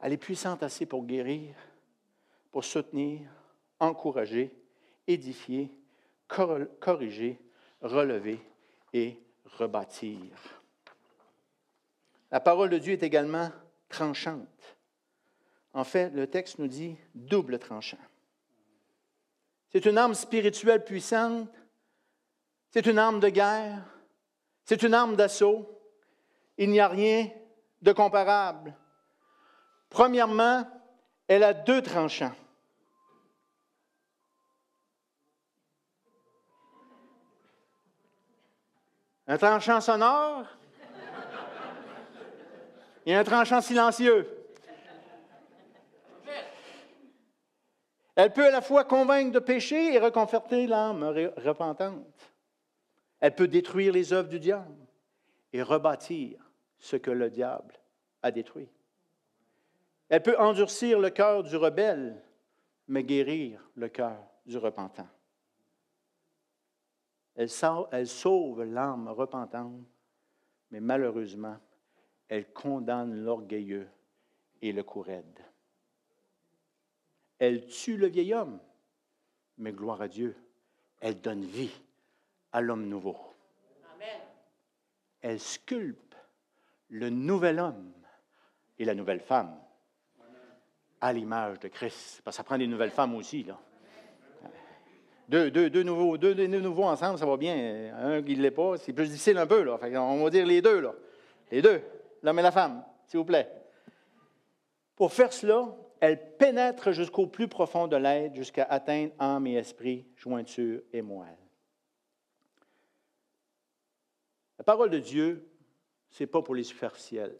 [0.00, 1.54] Elle est puissante assez pour guérir,
[2.50, 3.20] pour soutenir,
[3.78, 4.52] encourager,
[5.06, 5.70] édifier,
[6.26, 7.38] corriger,
[7.80, 8.40] relever
[8.92, 9.21] et
[9.58, 10.20] rebâtir.
[12.30, 13.50] La parole de Dieu est également
[13.88, 14.48] tranchante.
[15.74, 17.98] En fait, le texte nous dit double tranchant.
[19.70, 21.48] C'est une arme spirituelle puissante,
[22.70, 23.84] c'est une arme de guerre,
[24.64, 25.68] c'est une arme d'assaut.
[26.58, 27.30] Il n'y a rien
[27.80, 28.74] de comparable.
[29.88, 30.66] Premièrement,
[31.26, 32.34] elle a deux tranchants.
[39.32, 40.44] Un tranchant sonore?
[43.06, 44.28] Et un tranchant silencieux?
[48.14, 51.02] Elle peut à la fois convaincre de péché et reconforter l'âme
[51.38, 52.30] repentante.
[53.20, 54.86] Elle peut détruire les œuvres du diable
[55.54, 56.38] et rebâtir
[56.76, 57.72] ce que le diable
[58.22, 58.68] a détruit.
[60.10, 62.22] Elle peut endurcir le cœur du rebelle,
[62.86, 65.08] mais guérir le cœur du repentant.
[67.34, 69.80] Elle sauve, l'âme repentante,
[70.70, 71.56] mais malheureusement,
[72.28, 73.88] elle condamne l'orgueilleux
[74.60, 75.04] et le cou
[77.38, 78.58] Elle tue le vieil homme,
[79.58, 80.36] mais gloire à Dieu,
[81.00, 81.80] elle donne vie
[82.52, 83.16] à l'homme nouveau.
[85.20, 86.16] Elle sculpte
[86.88, 87.92] le nouvel homme
[88.78, 89.58] et la nouvelle femme
[91.00, 92.20] à l'image de Christ.
[92.24, 93.58] Parce que ça prend des nouvelles femmes aussi, là.
[95.32, 97.96] Deux, deux, deux, nouveaux, deux, nouveaux ensemble, ça va bien.
[97.96, 99.62] Un qui ne l'est pas, c'est plus difficile un peu.
[99.62, 99.78] Là.
[100.02, 100.78] on va dire les deux.
[100.78, 100.94] Là.
[101.50, 101.80] Les deux,
[102.22, 103.50] l'homme et la femme, s'il vous plaît.
[104.94, 110.06] Pour faire cela, elle pénètre jusqu'au plus profond de l'être, jusqu'à atteindre âme et esprit,
[110.16, 111.38] jointure et moelle.
[114.58, 115.48] La parole de Dieu,
[116.10, 117.38] ce n'est pas pour les superficiels.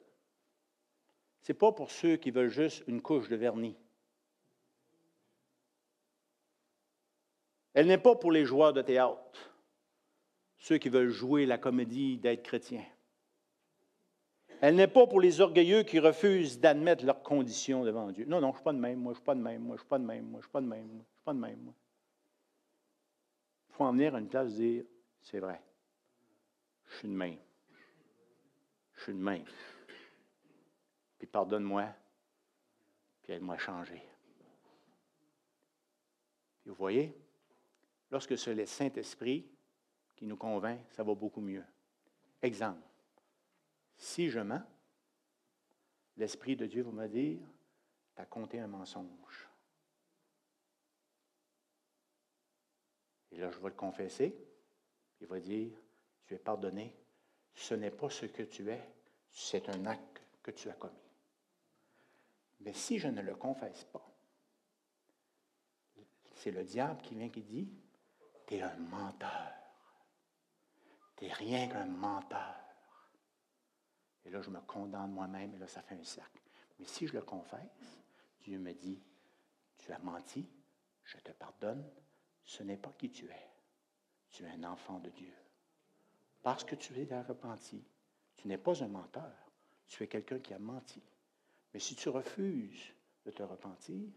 [1.43, 3.77] Ce n'est pas pour ceux qui veulent juste une couche de vernis.
[7.75, 9.55] Elle n'est pas pour les joueurs de théâtre,
[10.59, 12.85] ceux qui veulent jouer la comédie d'être chrétien.
[14.61, 18.27] Elle n'est pas pour les orgueilleux qui refusent d'admettre leurs conditions devant Dieu.
[18.27, 19.63] Non, non, je ne suis pas de même, moi, je ne suis pas de même,
[19.63, 21.31] moi, je suis pas de même, moi, je ne suis pas de même, moi, je
[21.33, 21.73] suis de même.
[23.69, 24.85] Il faut en venir à une place et dire,
[25.23, 25.61] c'est vrai,
[26.87, 27.39] je suis de même.
[28.95, 29.45] Je suis de même.
[31.19, 31.89] Puis pardonne-moi,
[33.23, 34.03] puis aide-moi à changer.
[36.67, 37.17] vous voyez,
[38.13, 39.51] Lorsque c'est le Saint-Esprit
[40.15, 41.65] qui nous convainc, ça va beaucoup mieux.
[42.43, 42.87] Exemple.
[43.97, 44.63] Si je mens,
[46.19, 47.41] l'Esprit de Dieu va me dire,
[48.15, 49.49] tu as compté un mensonge.
[53.31, 54.37] Et là, je vais le confesser.
[55.23, 55.73] Il va dire,
[56.27, 56.95] tu es pardonné.
[57.55, 58.91] Ce n'est pas ce que tu es,
[59.31, 60.93] c'est un acte que tu as commis.
[62.61, 64.07] Mais si je ne le confesse pas,
[66.35, 67.71] c'est le diable qui vient qui dit,
[68.53, 69.53] tu es un menteur.
[71.17, 72.55] Tu n'es rien qu'un menteur.
[74.25, 76.43] Et là, je me condamne moi-même et là, ça fait un cercle.
[76.79, 78.03] Mais si je le confesse,
[78.43, 79.03] Dieu me dit,
[79.79, 80.47] tu as menti,
[81.05, 81.83] je te pardonne,
[82.45, 83.51] ce n'est pas qui tu es.
[84.31, 85.35] Tu es un enfant de Dieu.
[86.43, 87.83] Parce que tu es repenti,
[88.37, 89.33] tu n'es pas un menteur.
[89.87, 91.03] Tu es quelqu'un qui a menti.
[91.73, 92.93] Mais si tu refuses
[93.25, 94.11] de te repentir,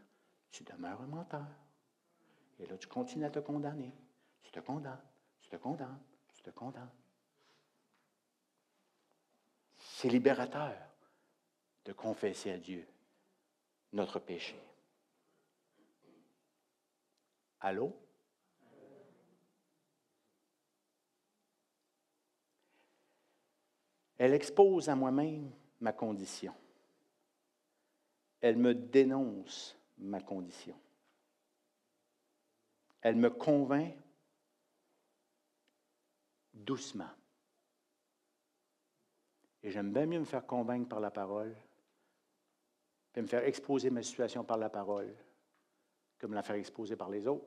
[0.51, 1.47] tu demeures un menteur.
[2.59, 3.93] Et là, tu continues à te condamner.
[4.45, 5.01] Tu te condamnes,
[5.41, 5.99] tu te condamnes,
[6.36, 6.91] tu te condamnes.
[9.75, 10.77] C'est libérateur
[11.84, 12.88] de confesser à Dieu
[13.91, 14.55] notre péché.
[17.60, 17.91] Allô?
[24.17, 26.53] Elle expose à moi-même ma condition.
[28.41, 30.79] Elle me dénonce ma condition.
[33.01, 33.95] Elle me convainc
[36.55, 37.09] doucement.
[39.63, 41.55] Et j'aime bien mieux me faire convaincre par la parole,
[43.13, 45.13] puis me faire exposer ma situation par la parole,
[46.17, 47.45] que me la faire exposer par les autres.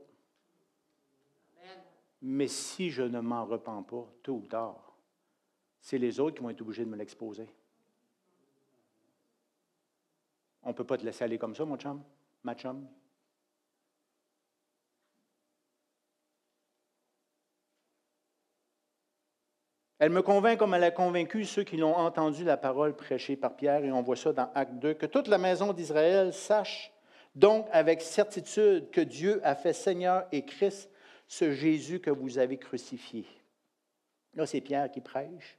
[2.20, 4.96] Mais si je ne m'en repens pas, tôt ou tard,
[5.80, 7.48] c'est les autres qui vont être obligés de me l'exposer.
[10.64, 12.02] On ne peut pas te laisser aller comme ça, mon chum,
[12.42, 12.86] ma chum.
[19.98, 23.56] Elle me convainc comme elle a convaincu ceux qui l'ont entendu la parole prêchée par
[23.56, 26.92] Pierre, et on voit ça dans Acte 2, que toute la maison d'Israël sache
[27.34, 30.88] donc avec certitude que Dieu a fait Seigneur et Christ
[31.26, 33.26] ce Jésus que vous avez crucifié.
[34.34, 35.58] Là, c'est Pierre qui prêche.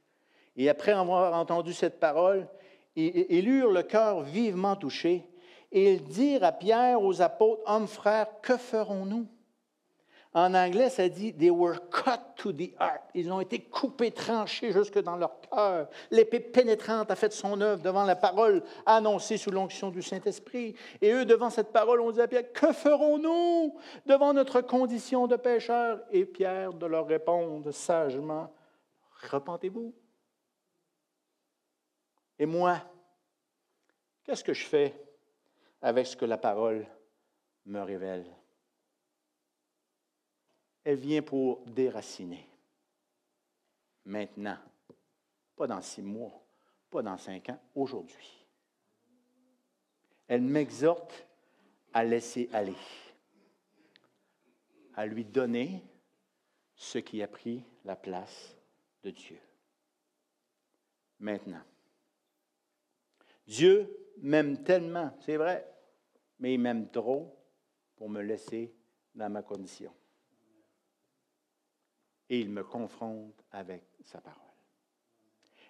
[0.56, 2.48] Et après avoir entendu cette parole,
[2.96, 5.26] ils eurent le cœur vivement touché,
[5.70, 9.26] et ils dirent à Pierre, aux apôtres, Hommes frères, que ferons-nous?
[10.32, 13.02] En anglais, ça dit They were cut to the heart.
[13.14, 15.88] Ils ont été coupés, tranchés jusque dans leur cœur.
[16.12, 20.76] L'épée pénétrante a fait son œuvre devant la parole annoncée sous l'onction du Saint-Esprit.
[21.00, 25.34] Et eux, devant cette parole, on dit à Pierre Que ferons-nous devant notre condition de
[25.34, 28.52] pécheur Et Pierre de leur répondre sagement
[29.30, 29.92] Repentez-vous.
[32.38, 32.78] Et moi,
[34.22, 34.94] qu'est-ce que je fais
[35.82, 36.86] avec ce que la parole
[37.66, 38.24] me révèle?
[40.90, 42.44] Elle vient pour déraciner.
[44.06, 44.58] Maintenant,
[45.54, 46.44] pas dans six mois,
[46.90, 48.44] pas dans cinq ans, aujourd'hui.
[50.26, 51.28] Elle m'exhorte
[51.92, 52.74] à laisser aller,
[54.96, 55.80] à lui donner
[56.74, 58.56] ce qui a pris la place
[59.04, 59.38] de Dieu.
[61.20, 61.62] Maintenant,
[63.46, 65.72] Dieu m'aime tellement, c'est vrai,
[66.40, 67.32] mais il m'aime trop
[67.94, 68.74] pour me laisser
[69.14, 69.94] dans ma condition.
[72.30, 74.40] Et il me confronte avec sa parole.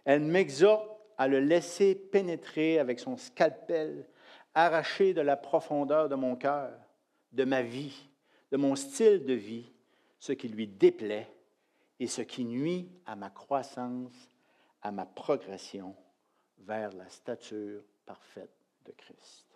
[0.04, 4.06] Elle m'exhorte à le laisser pénétrer avec son scalpel,
[4.54, 6.72] arracher de la profondeur de mon cœur,
[7.32, 8.08] de ma vie,
[8.50, 9.72] de mon style de vie,
[10.18, 11.32] ce qui lui déplaît
[11.98, 14.28] et ce qui nuit à ma croissance,
[14.82, 15.94] à ma progression
[16.58, 18.54] vers la stature parfaite
[18.86, 19.46] de Christ.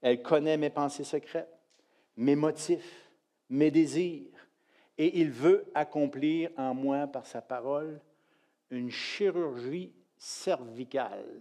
[0.00, 1.58] Elle connaît mes pensées secrètes,
[2.16, 3.10] mes motifs,
[3.48, 4.35] mes désirs,
[4.98, 8.00] et il veut accomplir en moi, par sa parole,
[8.70, 11.40] une chirurgie cervicale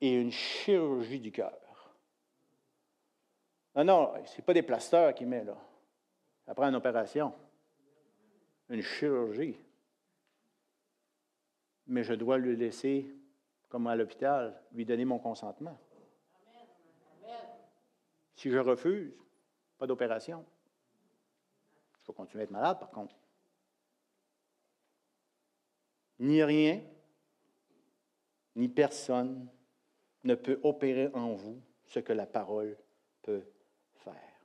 [0.00, 1.94] et une chirurgie du cœur.
[3.74, 5.56] Non, non, ce n'est pas des plasteurs qu'il met là.
[6.46, 7.34] Après une opération,
[8.70, 9.56] une chirurgie
[11.86, 13.06] mais je dois lui laisser,
[13.68, 15.78] comme à l'hôpital, lui donner mon consentement.
[18.34, 19.14] Si je refuse,
[19.78, 20.44] pas d'opération.
[22.06, 23.16] Je vais continuer à être malade, par contre.
[26.20, 26.80] Ni rien,
[28.54, 29.48] ni personne
[30.22, 32.78] ne peut opérer en vous ce que la parole
[33.22, 33.44] peut
[33.96, 34.36] faire.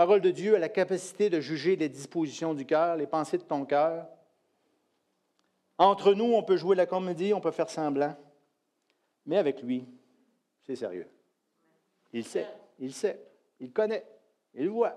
[0.00, 3.42] parole de Dieu a la capacité de juger les dispositions du cœur, les pensées de
[3.42, 4.08] ton cœur.
[5.76, 8.16] Entre nous, on peut jouer la comédie, on peut faire semblant.
[9.26, 9.86] Mais avec lui,
[10.62, 11.06] c'est sérieux.
[12.12, 12.48] Il sait,
[12.78, 13.20] il sait,
[13.60, 14.06] il connaît,
[14.54, 14.96] il voit.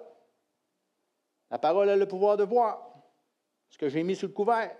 [1.51, 2.93] La parole a le pouvoir de voir
[3.70, 4.76] ce que j'ai mis sous le couvert.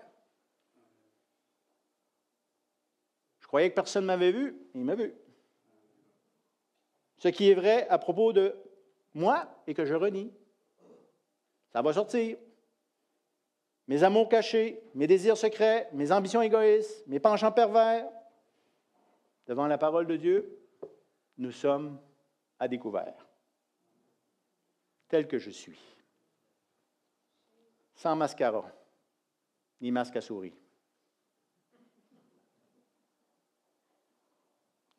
[3.40, 5.14] Je croyais que personne ne m'avait vu, il m'a vu.
[7.18, 8.56] Ce qui est vrai à propos de
[9.14, 10.32] moi, et que je renie.
[11.72, 12.36] Ça va sortir.
[13.86, 18.10] Mes amours cachés, mes désirs secrets, mes ambitions égoïstes, mes penchants pervers,
[19.46, 20.58] devant la parole de Dieu,
[21.36, 22.00] nous sommes
[22.68, 23.26] découvert,
[25.08, 25.78] tel que je suis,
[27.94, 28.70] sans mascara,
[29.80, 30.54] ni masque à souris.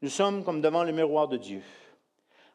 [0.02, 1.64] Nous sommes comme devant le miroir de Dieu.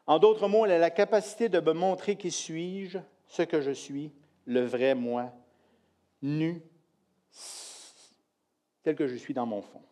[0.07, 3.71] En d'autres mots, elle a la capacité de me montrer qui suis-je, ce que je
[3.71, 4.13] suis,
[4.45, 5.31] le vrai moi,
[6.21, 6.61] nu,
[8.83, 9.83] tel que je suis dans mon fond.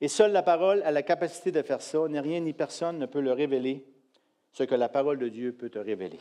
[0.00, 2.08] Et seule la parole a la capacité de faire ça.
[2.08, 3.84] Ni rien ni personne ne peut le révéler,
[4.52, 6.20] ce que la parole de Dieu peut te révéler.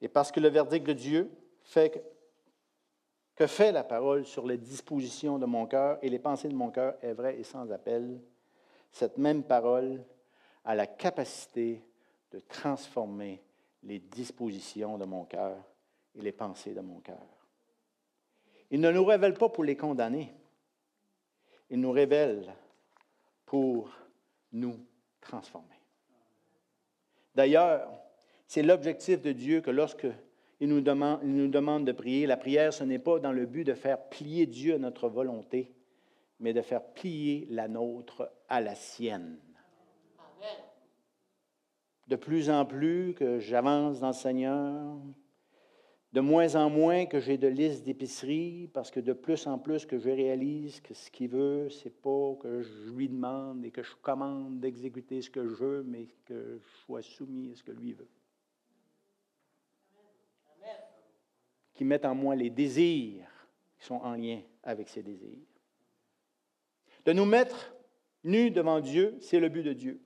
[0.00, 1.30] Et parce que le verdict de Dieu
[1.62, 1.98] fait que,
[3.36, 6.70] que fait la parole sur les dispositions de mon cœur et les pensées de mon
[6.70, 8.20] cœur est vraie et sans appel,
[8.90, 10.04] cette même parole
[10.64, 11.82] a la capacité
[12.30, 13.42] de transformer
[13.82, 15.56] les dispositions de mon cœur
[16.14, 17.26] et les pensées de mon cœur.
[18.70, 20.32] Il ne nous révèle pas pour les condamner.
[21.72, 22.54] Il nous révèle
[23.46, 23.90] pour
[24.52, 24.76] nous
[25.22, 25.68] transformer.
[27.34, 27.88] D'ailleurs,
[28.46, 30.06] c'est l'objectif de Dieu que lorsque
[30.60, 33.46] il nous, demande, il nous demande de prier, la prière, ce n'est pas dans le
[33.46, 35.72] but de faire plier Dieu à notre volonté,
[36.40, 39.38] mais de faire plier la nôtre à la sienne.
[42.06, 44.98] De plus en plus que j'avance dans le Seigneur,
[46.12, 49.86] de moins en moins que j'ai de liste d'épicerie, parce que de plus en plus
[49.86, 53.82] que je réalise que ce qu'il veut, c'est pas que je lui demande et que
[53.82, 57.72] je commande d'exécuter ce que je veux, mais que je sois soumis à ce que
[57.72, 58.08] lui veut.
[61.72, 63.26] Qui mette en moi les désirs
[63.78, 65.46] qui sont en lien avec ses désirs.
[67.06, 67.74] De nous mettre
[68.22, 70.00] nus devant Dieu, c'est le but de Dieu.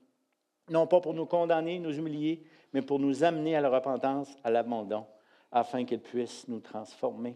[0.70, 4.50] Non pas pour nous condamner, nous humilier, mais pour nous amener à la repentance, à
[4.50, 5.04] l'abandon
[5.57, 7.34] afin qu'il puisse nous transformer,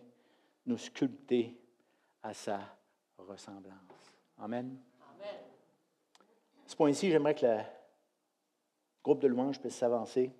[0.66, 1.58] nous sculpter
[2.22, 2.60] à sa
[3.16, 4.12] ressemblance.
[4.36, 4.78] Amen.
[5.14, 5.36] Amen.
[6.66, 7.62] À ce point-ci, j'aimerais que le
[9.02, 10.34] groupe de louanges puisse s'avancer.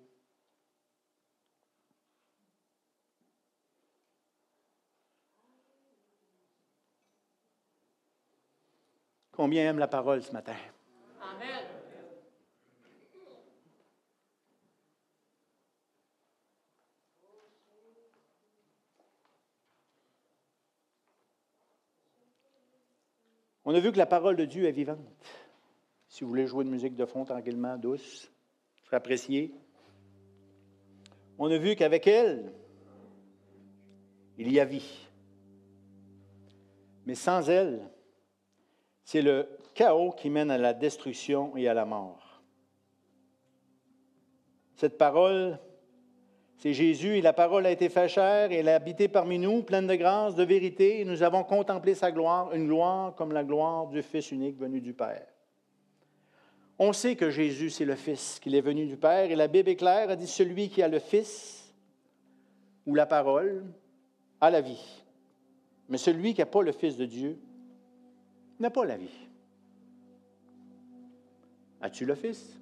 [9.31, 10.55] Combien aime la parole ce matin?
[11.19, 11.80] Amen.
[23.71, 24.99] On a vu que la parole de Dieu est vivante.
[26.09, 28.29] Si vous voulez jouer une musique de fond tranquillement, douce,
[28.75, 29.55] ce serait apprécié.
[31.37, 32.51] On a vu qu'avec elle,
[34.37, 35.07] il y a vie.
[37.05, 37.89] Mais sans elle,
[39.05, 42.41] c'est le chaos qui mène à la destruction et à la mort.
[44.75, 45.57] Cette parole
[46.61, 49.63] c'est Jésus et la parole a été faite chair et elle a habité parmi nous,
[49.63, 53.43] pleine de grâce, de vérité, et nous avons contemplé sa gloire, une gloire comme la
[53.43, 55.25] gloire du Fils unique venu du Père.
[56.77, 59.69] On sait que Jésus, c'est le Fils, qu'il est venu du Père, et la Bible
[59.69, 61.73] est claire, a dit celui qui a le Fils
[62.85, 63.65] ou la parole
[64.39, 65.01] a la vie.
[65.89, 67.39] Mais celui qui n'a pas le Fils de Dieu
[68.59, 69.27] n'a pas la vie.
[71.81, 72.60] As-tu le Fils?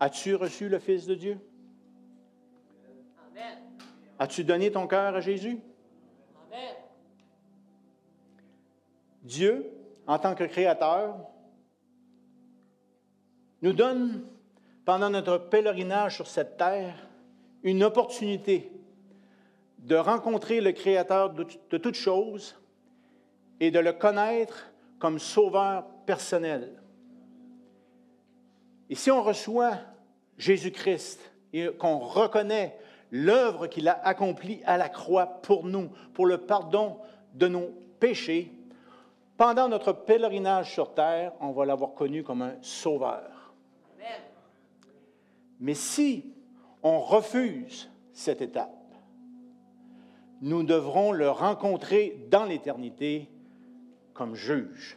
[0.00, 1.38] As-tu reçu le Fils de Dieu?
[4.18, 5.60] As-tu donné ton cœur à Jésus?
[6.46, 6.74] Amen.
[9.22, 9.70] Dieu,
[10.06, 11.16] en tant que créateur,
[13.62, 14.24] nous donne,
[14.84, 17.08] pendant notre pèlerinage sur cette terre,
[17.62, 18.72] une opportunité
[19.78, 22.56] de rencontrer le Créateur de, de toutes choses
[23.60, 26.82] et de le connaître comme sauveur personnel.
[28.90, 29.78] Et si on reçoit
[30.38, 32.78] Jésus-Christ et qu'on reconnaît
[33.10, 36.98] l'œuvre qu'il a accomplie à la croix pour nous, pour le pardon
[37.34, 37.70] de nos
[38.00, 38.52] péchés,
[39.36, 43.54] pendant notre pèlerinage sur terre, on va l'avoir connu comme un sauveur.
[45.60, 46.32] Mais si
[46.82, 48.70] on refuse cette étape,
[50.40, 53.28] nous devrons le rencontrer dans l'éternité
[54.14, 54.96] comme juge.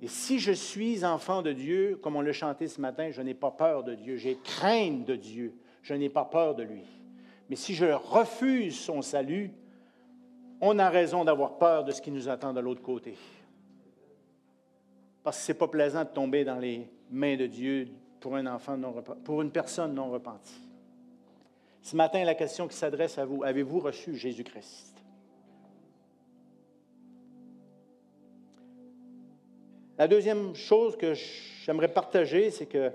[0.00, 3.34] Et si je suis enfant de Dieu, comme on l'a chanté ce matin, je n'ai
[3.34, 6.84] pas peur de Dieu, j'ai crainte de Dieu, je n'ai pas peur de lui.
[7.50, 9.50] Mais si je refuse son salut,
[10.60, 13.16] on a raison d'avoir peur de ce qui nous attend de l'autre côté.
[15.22, 17.88] Parce que ce n'est pas plaisant de tomber dans les mains de Dieu
[18.20, 18.94] pour un enfant non
[19.24, 20.68] pour une personne non repentie.
[21.82, 24.97] Ce matin, la question qui s'adresse à vous, avez-vous reçu Jésus-Christ?
[29.98, 31.14] La deuxième chose que
[31.64, 32.92] j'aimerais partager, c'est que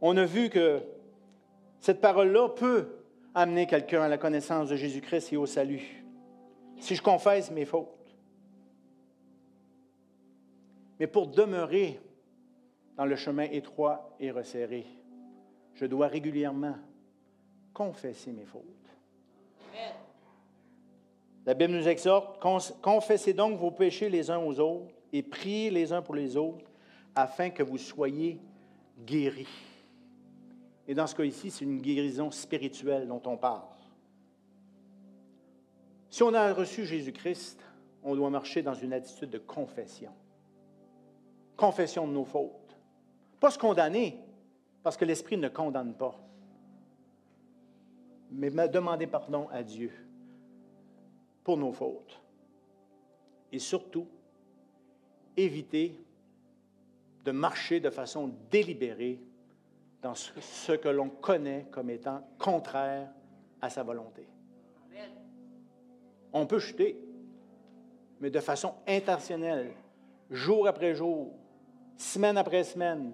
[0.00, 0.80] on a vu que
[1.80, 2.86] cette parole-là peut
[3.34, 6.04] amener quelqu'un à la connaissance de Jésus-Christ et au salut,
[6.78, 7.88] si je confesse mes fautes.
[11.00, 12.00] Mais pour demeurer
[12.96, 14.86] dans le chemin étroit et resserré,
[15.74, 16.76] je dois régulièrement
[17.74, 18.62] confesser mes fautes.
[21.44, 22.40] La Bible nous exhorte,
[22.82, 26.70] confessez donc vos péchés les uns aux autres et priez les uns pour les autres
[27.14, 28.38] afin que vous soyez
[29.06, 29.48] guéris.
[30.86, 33.64] Et dans ce cas ici, c'est une guérison spirituelle dont on parle.
[36.10, 37.58] Si on a reçu Jésus-Christ,
[38.02, 40.12] on doit marcher dans une attitude de confession.
[41.56, 42.76] Confession de nos fautes.
[43.40, 44.20] Pas se condamner,
[44.82, 46.14] parce que l'Esprit ne condamne pas.
[48.30, 49.92] Mais demander pardon à Dieu
[51.42, 52.20] pour nos fautes.
[53.50, 54.06] Et surtout,
[55.36, 55.98] éviter
[57.24, 59.20] de marcher de façon délibérée
[60.02, 63.08] dans ce que l'on connaît comme étant contraire
[63.60, 64.28] à sa volonté.
[66.32, 66.98] On peut chuter,
[68.20, 69.72] mais de façon intentionnelle,
[70.30, 71.32] jour après jour,
[71.96, 73.12] semaine après semaine,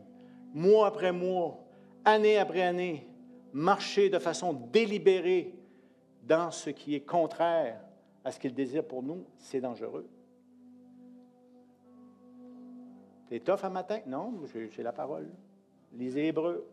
[0.53, 1.59] mois après mois,
[2.05, 3.07] année après année,
[3.53, 5.55] marcher de façon délibérée
[6.23, 7.81] dans ce qui est contraire
[8.25, 10.09] à ce qu'il désire pour nous, c'est dangereux.
[13.33, 14.01] C'est tough un matin?
[14.05, 15.27] Non, j'ai la parole.
[15.95, 16.67] Lisez Hébreu.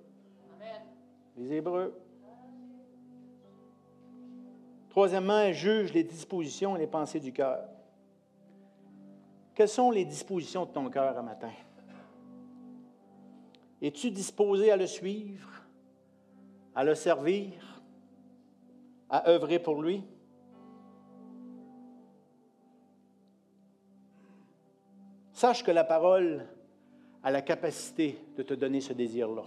[1.37, 1.97] Les Hébreux.
[4.89, 7.63] Troisièmement, elle juge les dispositions et les pensées du cœur.
[9.55, 11.51] Quelles sont les dispositions de ton cœur un matin?
[13.81, 15.49] Es-tu disposé à le suivre,
[16.75, 17.81] à le servir,
[19.09, 20.03] à œuvrer pour lui?
[25.39, 26.45] Sache que la parole
[27.23, 29.45] a la capacité de te donner ce désir-là,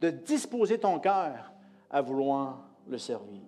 [0.00, 1.52] de disposer ton cœur
[1.90, 3.42] à vouloir le servir.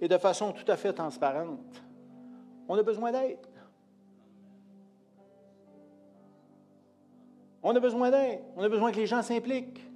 [0.00, 1.84] Et de façon tout à fait transparente,
[2.66, 3.46] on a besoin d'aide.
[7.62, 8.40] On a besoin d'aide.
[8.56, 9.86] On a besoin que les gens s'impliquent.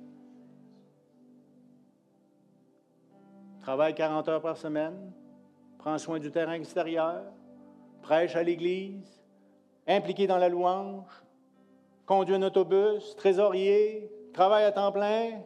[3.63, 5.15] Travaille 40 heures par semaine,
[5.79, 7.25] prends soin du terrain extérieur,
[8.03, 9.22] prêche à l'Église,
[9.87, 11.05] impliqué dans la louange,
[12.07, 15.43] conduit un autobus, trésorier, travaille à temps plein,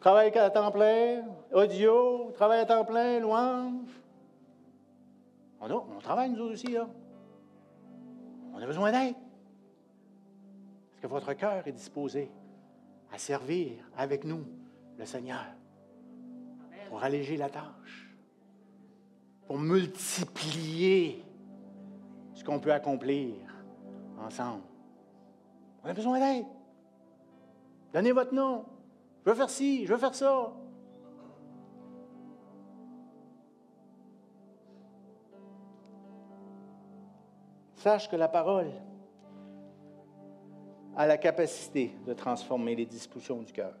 [0.00, 3.88] travaille à temps plein, audio, travaille à temps plein, louange.
[5.60, 6.86] On, travaille, nous aussi, là.
[8.52, 9.14] On a besoin d'aide
[11.00, 12.30] que votre cœur est disposé
[13.12, 14.44] à servir avec nous
[14.98, 15.44] le Seigneur
[16.88, 18.14] pour alléger la tâche,
[19.46, 21.24] pour multiplier
[22.34, 23.34] ce qu'on peut accomplir
[24.24, 24.62] ensemble.
[25.84, 26.46] On a besoin d'aide.
[27.92, 28.64] Donnez votre nom.
[29.24, 30.52] Je veux faire ci, je veux faire ça.
[37.76, 38.70] Sache que la parole
[40.96, 43.74] a la capacité de transformer les dispositions du cœur.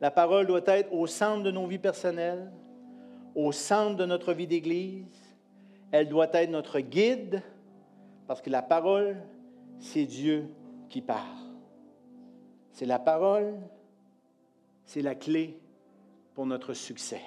[0.00, 2.52] La parole doit être au centre de nos vies personnelles,
[3.34, 5.23] au centre de notre vie d'Église.
[5.96, 7.40] Elle doit être notre guide,
[8.26, 9.16] parce que la parole,
[9.78, 10.48] c'est Dieu
[10.88, 11.38] qui parle.
[12.72, 13.54] C'est la parole,
[14.86, 15.56] c'est la clé
[16.34, 17.20] pour notre succès.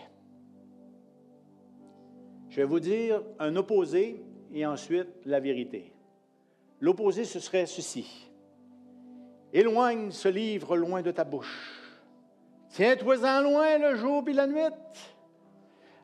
[2.49, 4.21] Je vais vous dire un opposé
[4.53, 5.93] et ensuite la vérité.
[6.81, 8.29] L'opposé, ce serait ceci.
[9.53, 11.89] Éloigne ce livre loin de ta bouche.
[12.71, 14.75] Tiens-toi-en loin le jour et la nuit.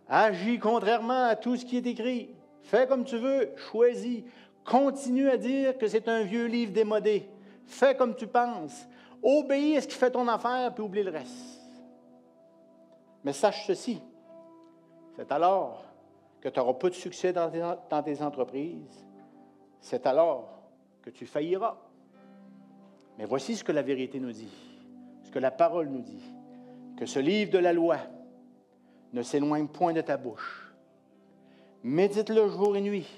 [0.08, 2.34] Agis contrairement à tout ce qui est écrit.
[2.64, 4.24] Fais comme tu veux, choisis.
[4.66, 7.30] Continue à dire que c'est un vieux livre démodé.
[7.66, 8.88] Fais comme tu penses.
[9.22, 11.62] Obéis à ce qui fait ton affaire, puis oublie le reste.
[13.24, 14.02] Mais sache ceci,
[15.16, 15.86] c'est alors
[16.42, 19.06] que tu n'auras pas de succès dans tes, dans tes entreprises.
[19.80, 20.50] C'est alors
[21.02, 21.78] que tu failliras.
[23.18, 24.52] Mais voici ce que la vérité nous dit,
[25.24, 26.24] ce que la parole nous dit,
[26.98, 27.98] que ce livre de la loi
[29.14, 30.63] ne s'éloigne point de ta bouche.
[31.84, 33.10] Médite-le jour et nuit,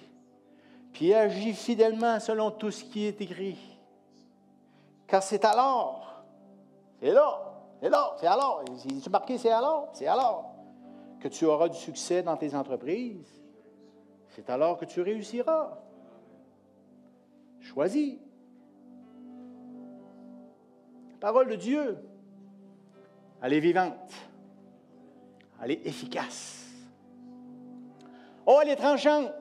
[0.92, 3.60] puis agis fidèlement selon tout ce qui est écrit.
[5.08, 6.24] Car c'est alors,
[7.00, 8.64] c'est là, c'est là, c'est alors,
[9.04, 10.56] tu marqué c'est alors, c'est alors
[11.20, 13.42] que tu auras du succès dans tes entreprises.
[14.30, 15.78] C'est alors que tu réussiras.
[17.62, 18.18] Choisis.
[21.20, 21.98] parole de Dieu,
[23.42, 24.12] elle est vivante.
[25.60, 26.75] Elle est efficace.
[28.46, 29.32] Oh, elle est tranchante,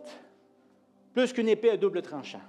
[1.13, 2.41] plus qu'une épée à double tranchant.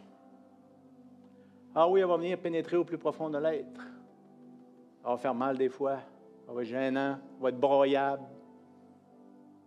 [1.74, 3.82] Ah oui, elle va venir pénétrer au plus profond de l'être.
[5.04, 6.00] Elle va faire mal des fois,
[6.46, 8.24] ça va être gênant, ça va être broyable,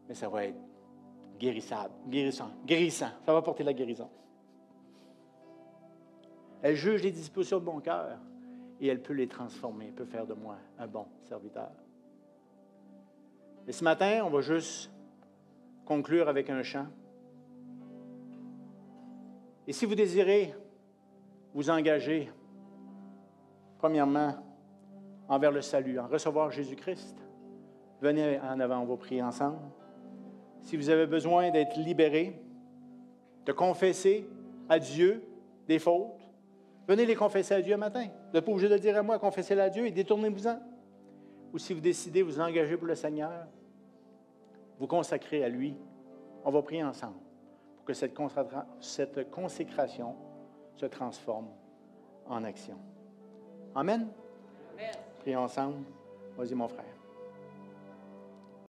[0.08, 0.56] mais ça va être
[1.38, 3.10] guérissable, guérissant, guérissant.
[3.26, 4.08] Ça va porter la guérison.
[6.62, 8.18] Elle juge les dispositions de mon cœur
[8.80, 11.70] et elle peut les transformer, elle peut faire de moi un bon serviteur.
[13.66, 14.90] Et ce matin, on va juste
[15.88, 16.86] conclure avec un chant.
[19.66, 20.54] Et si vous désirez
[21.54, 22.30] vous engager,
[23.78, 24.34] premièrement,
[25.28, 27.16] envers le salut, en recevoir Jésus-Christ,
[28.02, 29.56] venez en avant, on va ensemble.
[30.60, 32.38] Si vous avez besoin d'être libéré,
[33.46, 34.28] de confesser
[34.68, 35.22] à Dieu
[35.68, 36.20] des fautes,
[36.86, 38.04] venez les confesser à Dieu un matin.
[38.04, 40.58] Vous n'êtes pas obligé de le dire à moi, confessez-les à Dieu et détournez-vous-en.
[41.54, 43.46] Ou si vous décidez de vous engager pour le Seigneur,
[44.78, 45.76] vous consacrer à lui,
[46.44, 47.18] on va prier ensemble
[47.76, 48.14] pour que cette,
[48.80, 50.14] cette consécration
[50.74, 51.48] se transforme
[52.26, 52.76] en action.
[53.74, 54.08] Amen.
[54.74, 54.92] Amen.
[55.20, 55.84] Prions ensemble.
[56.36, 56.97] Vas-y, mon frère.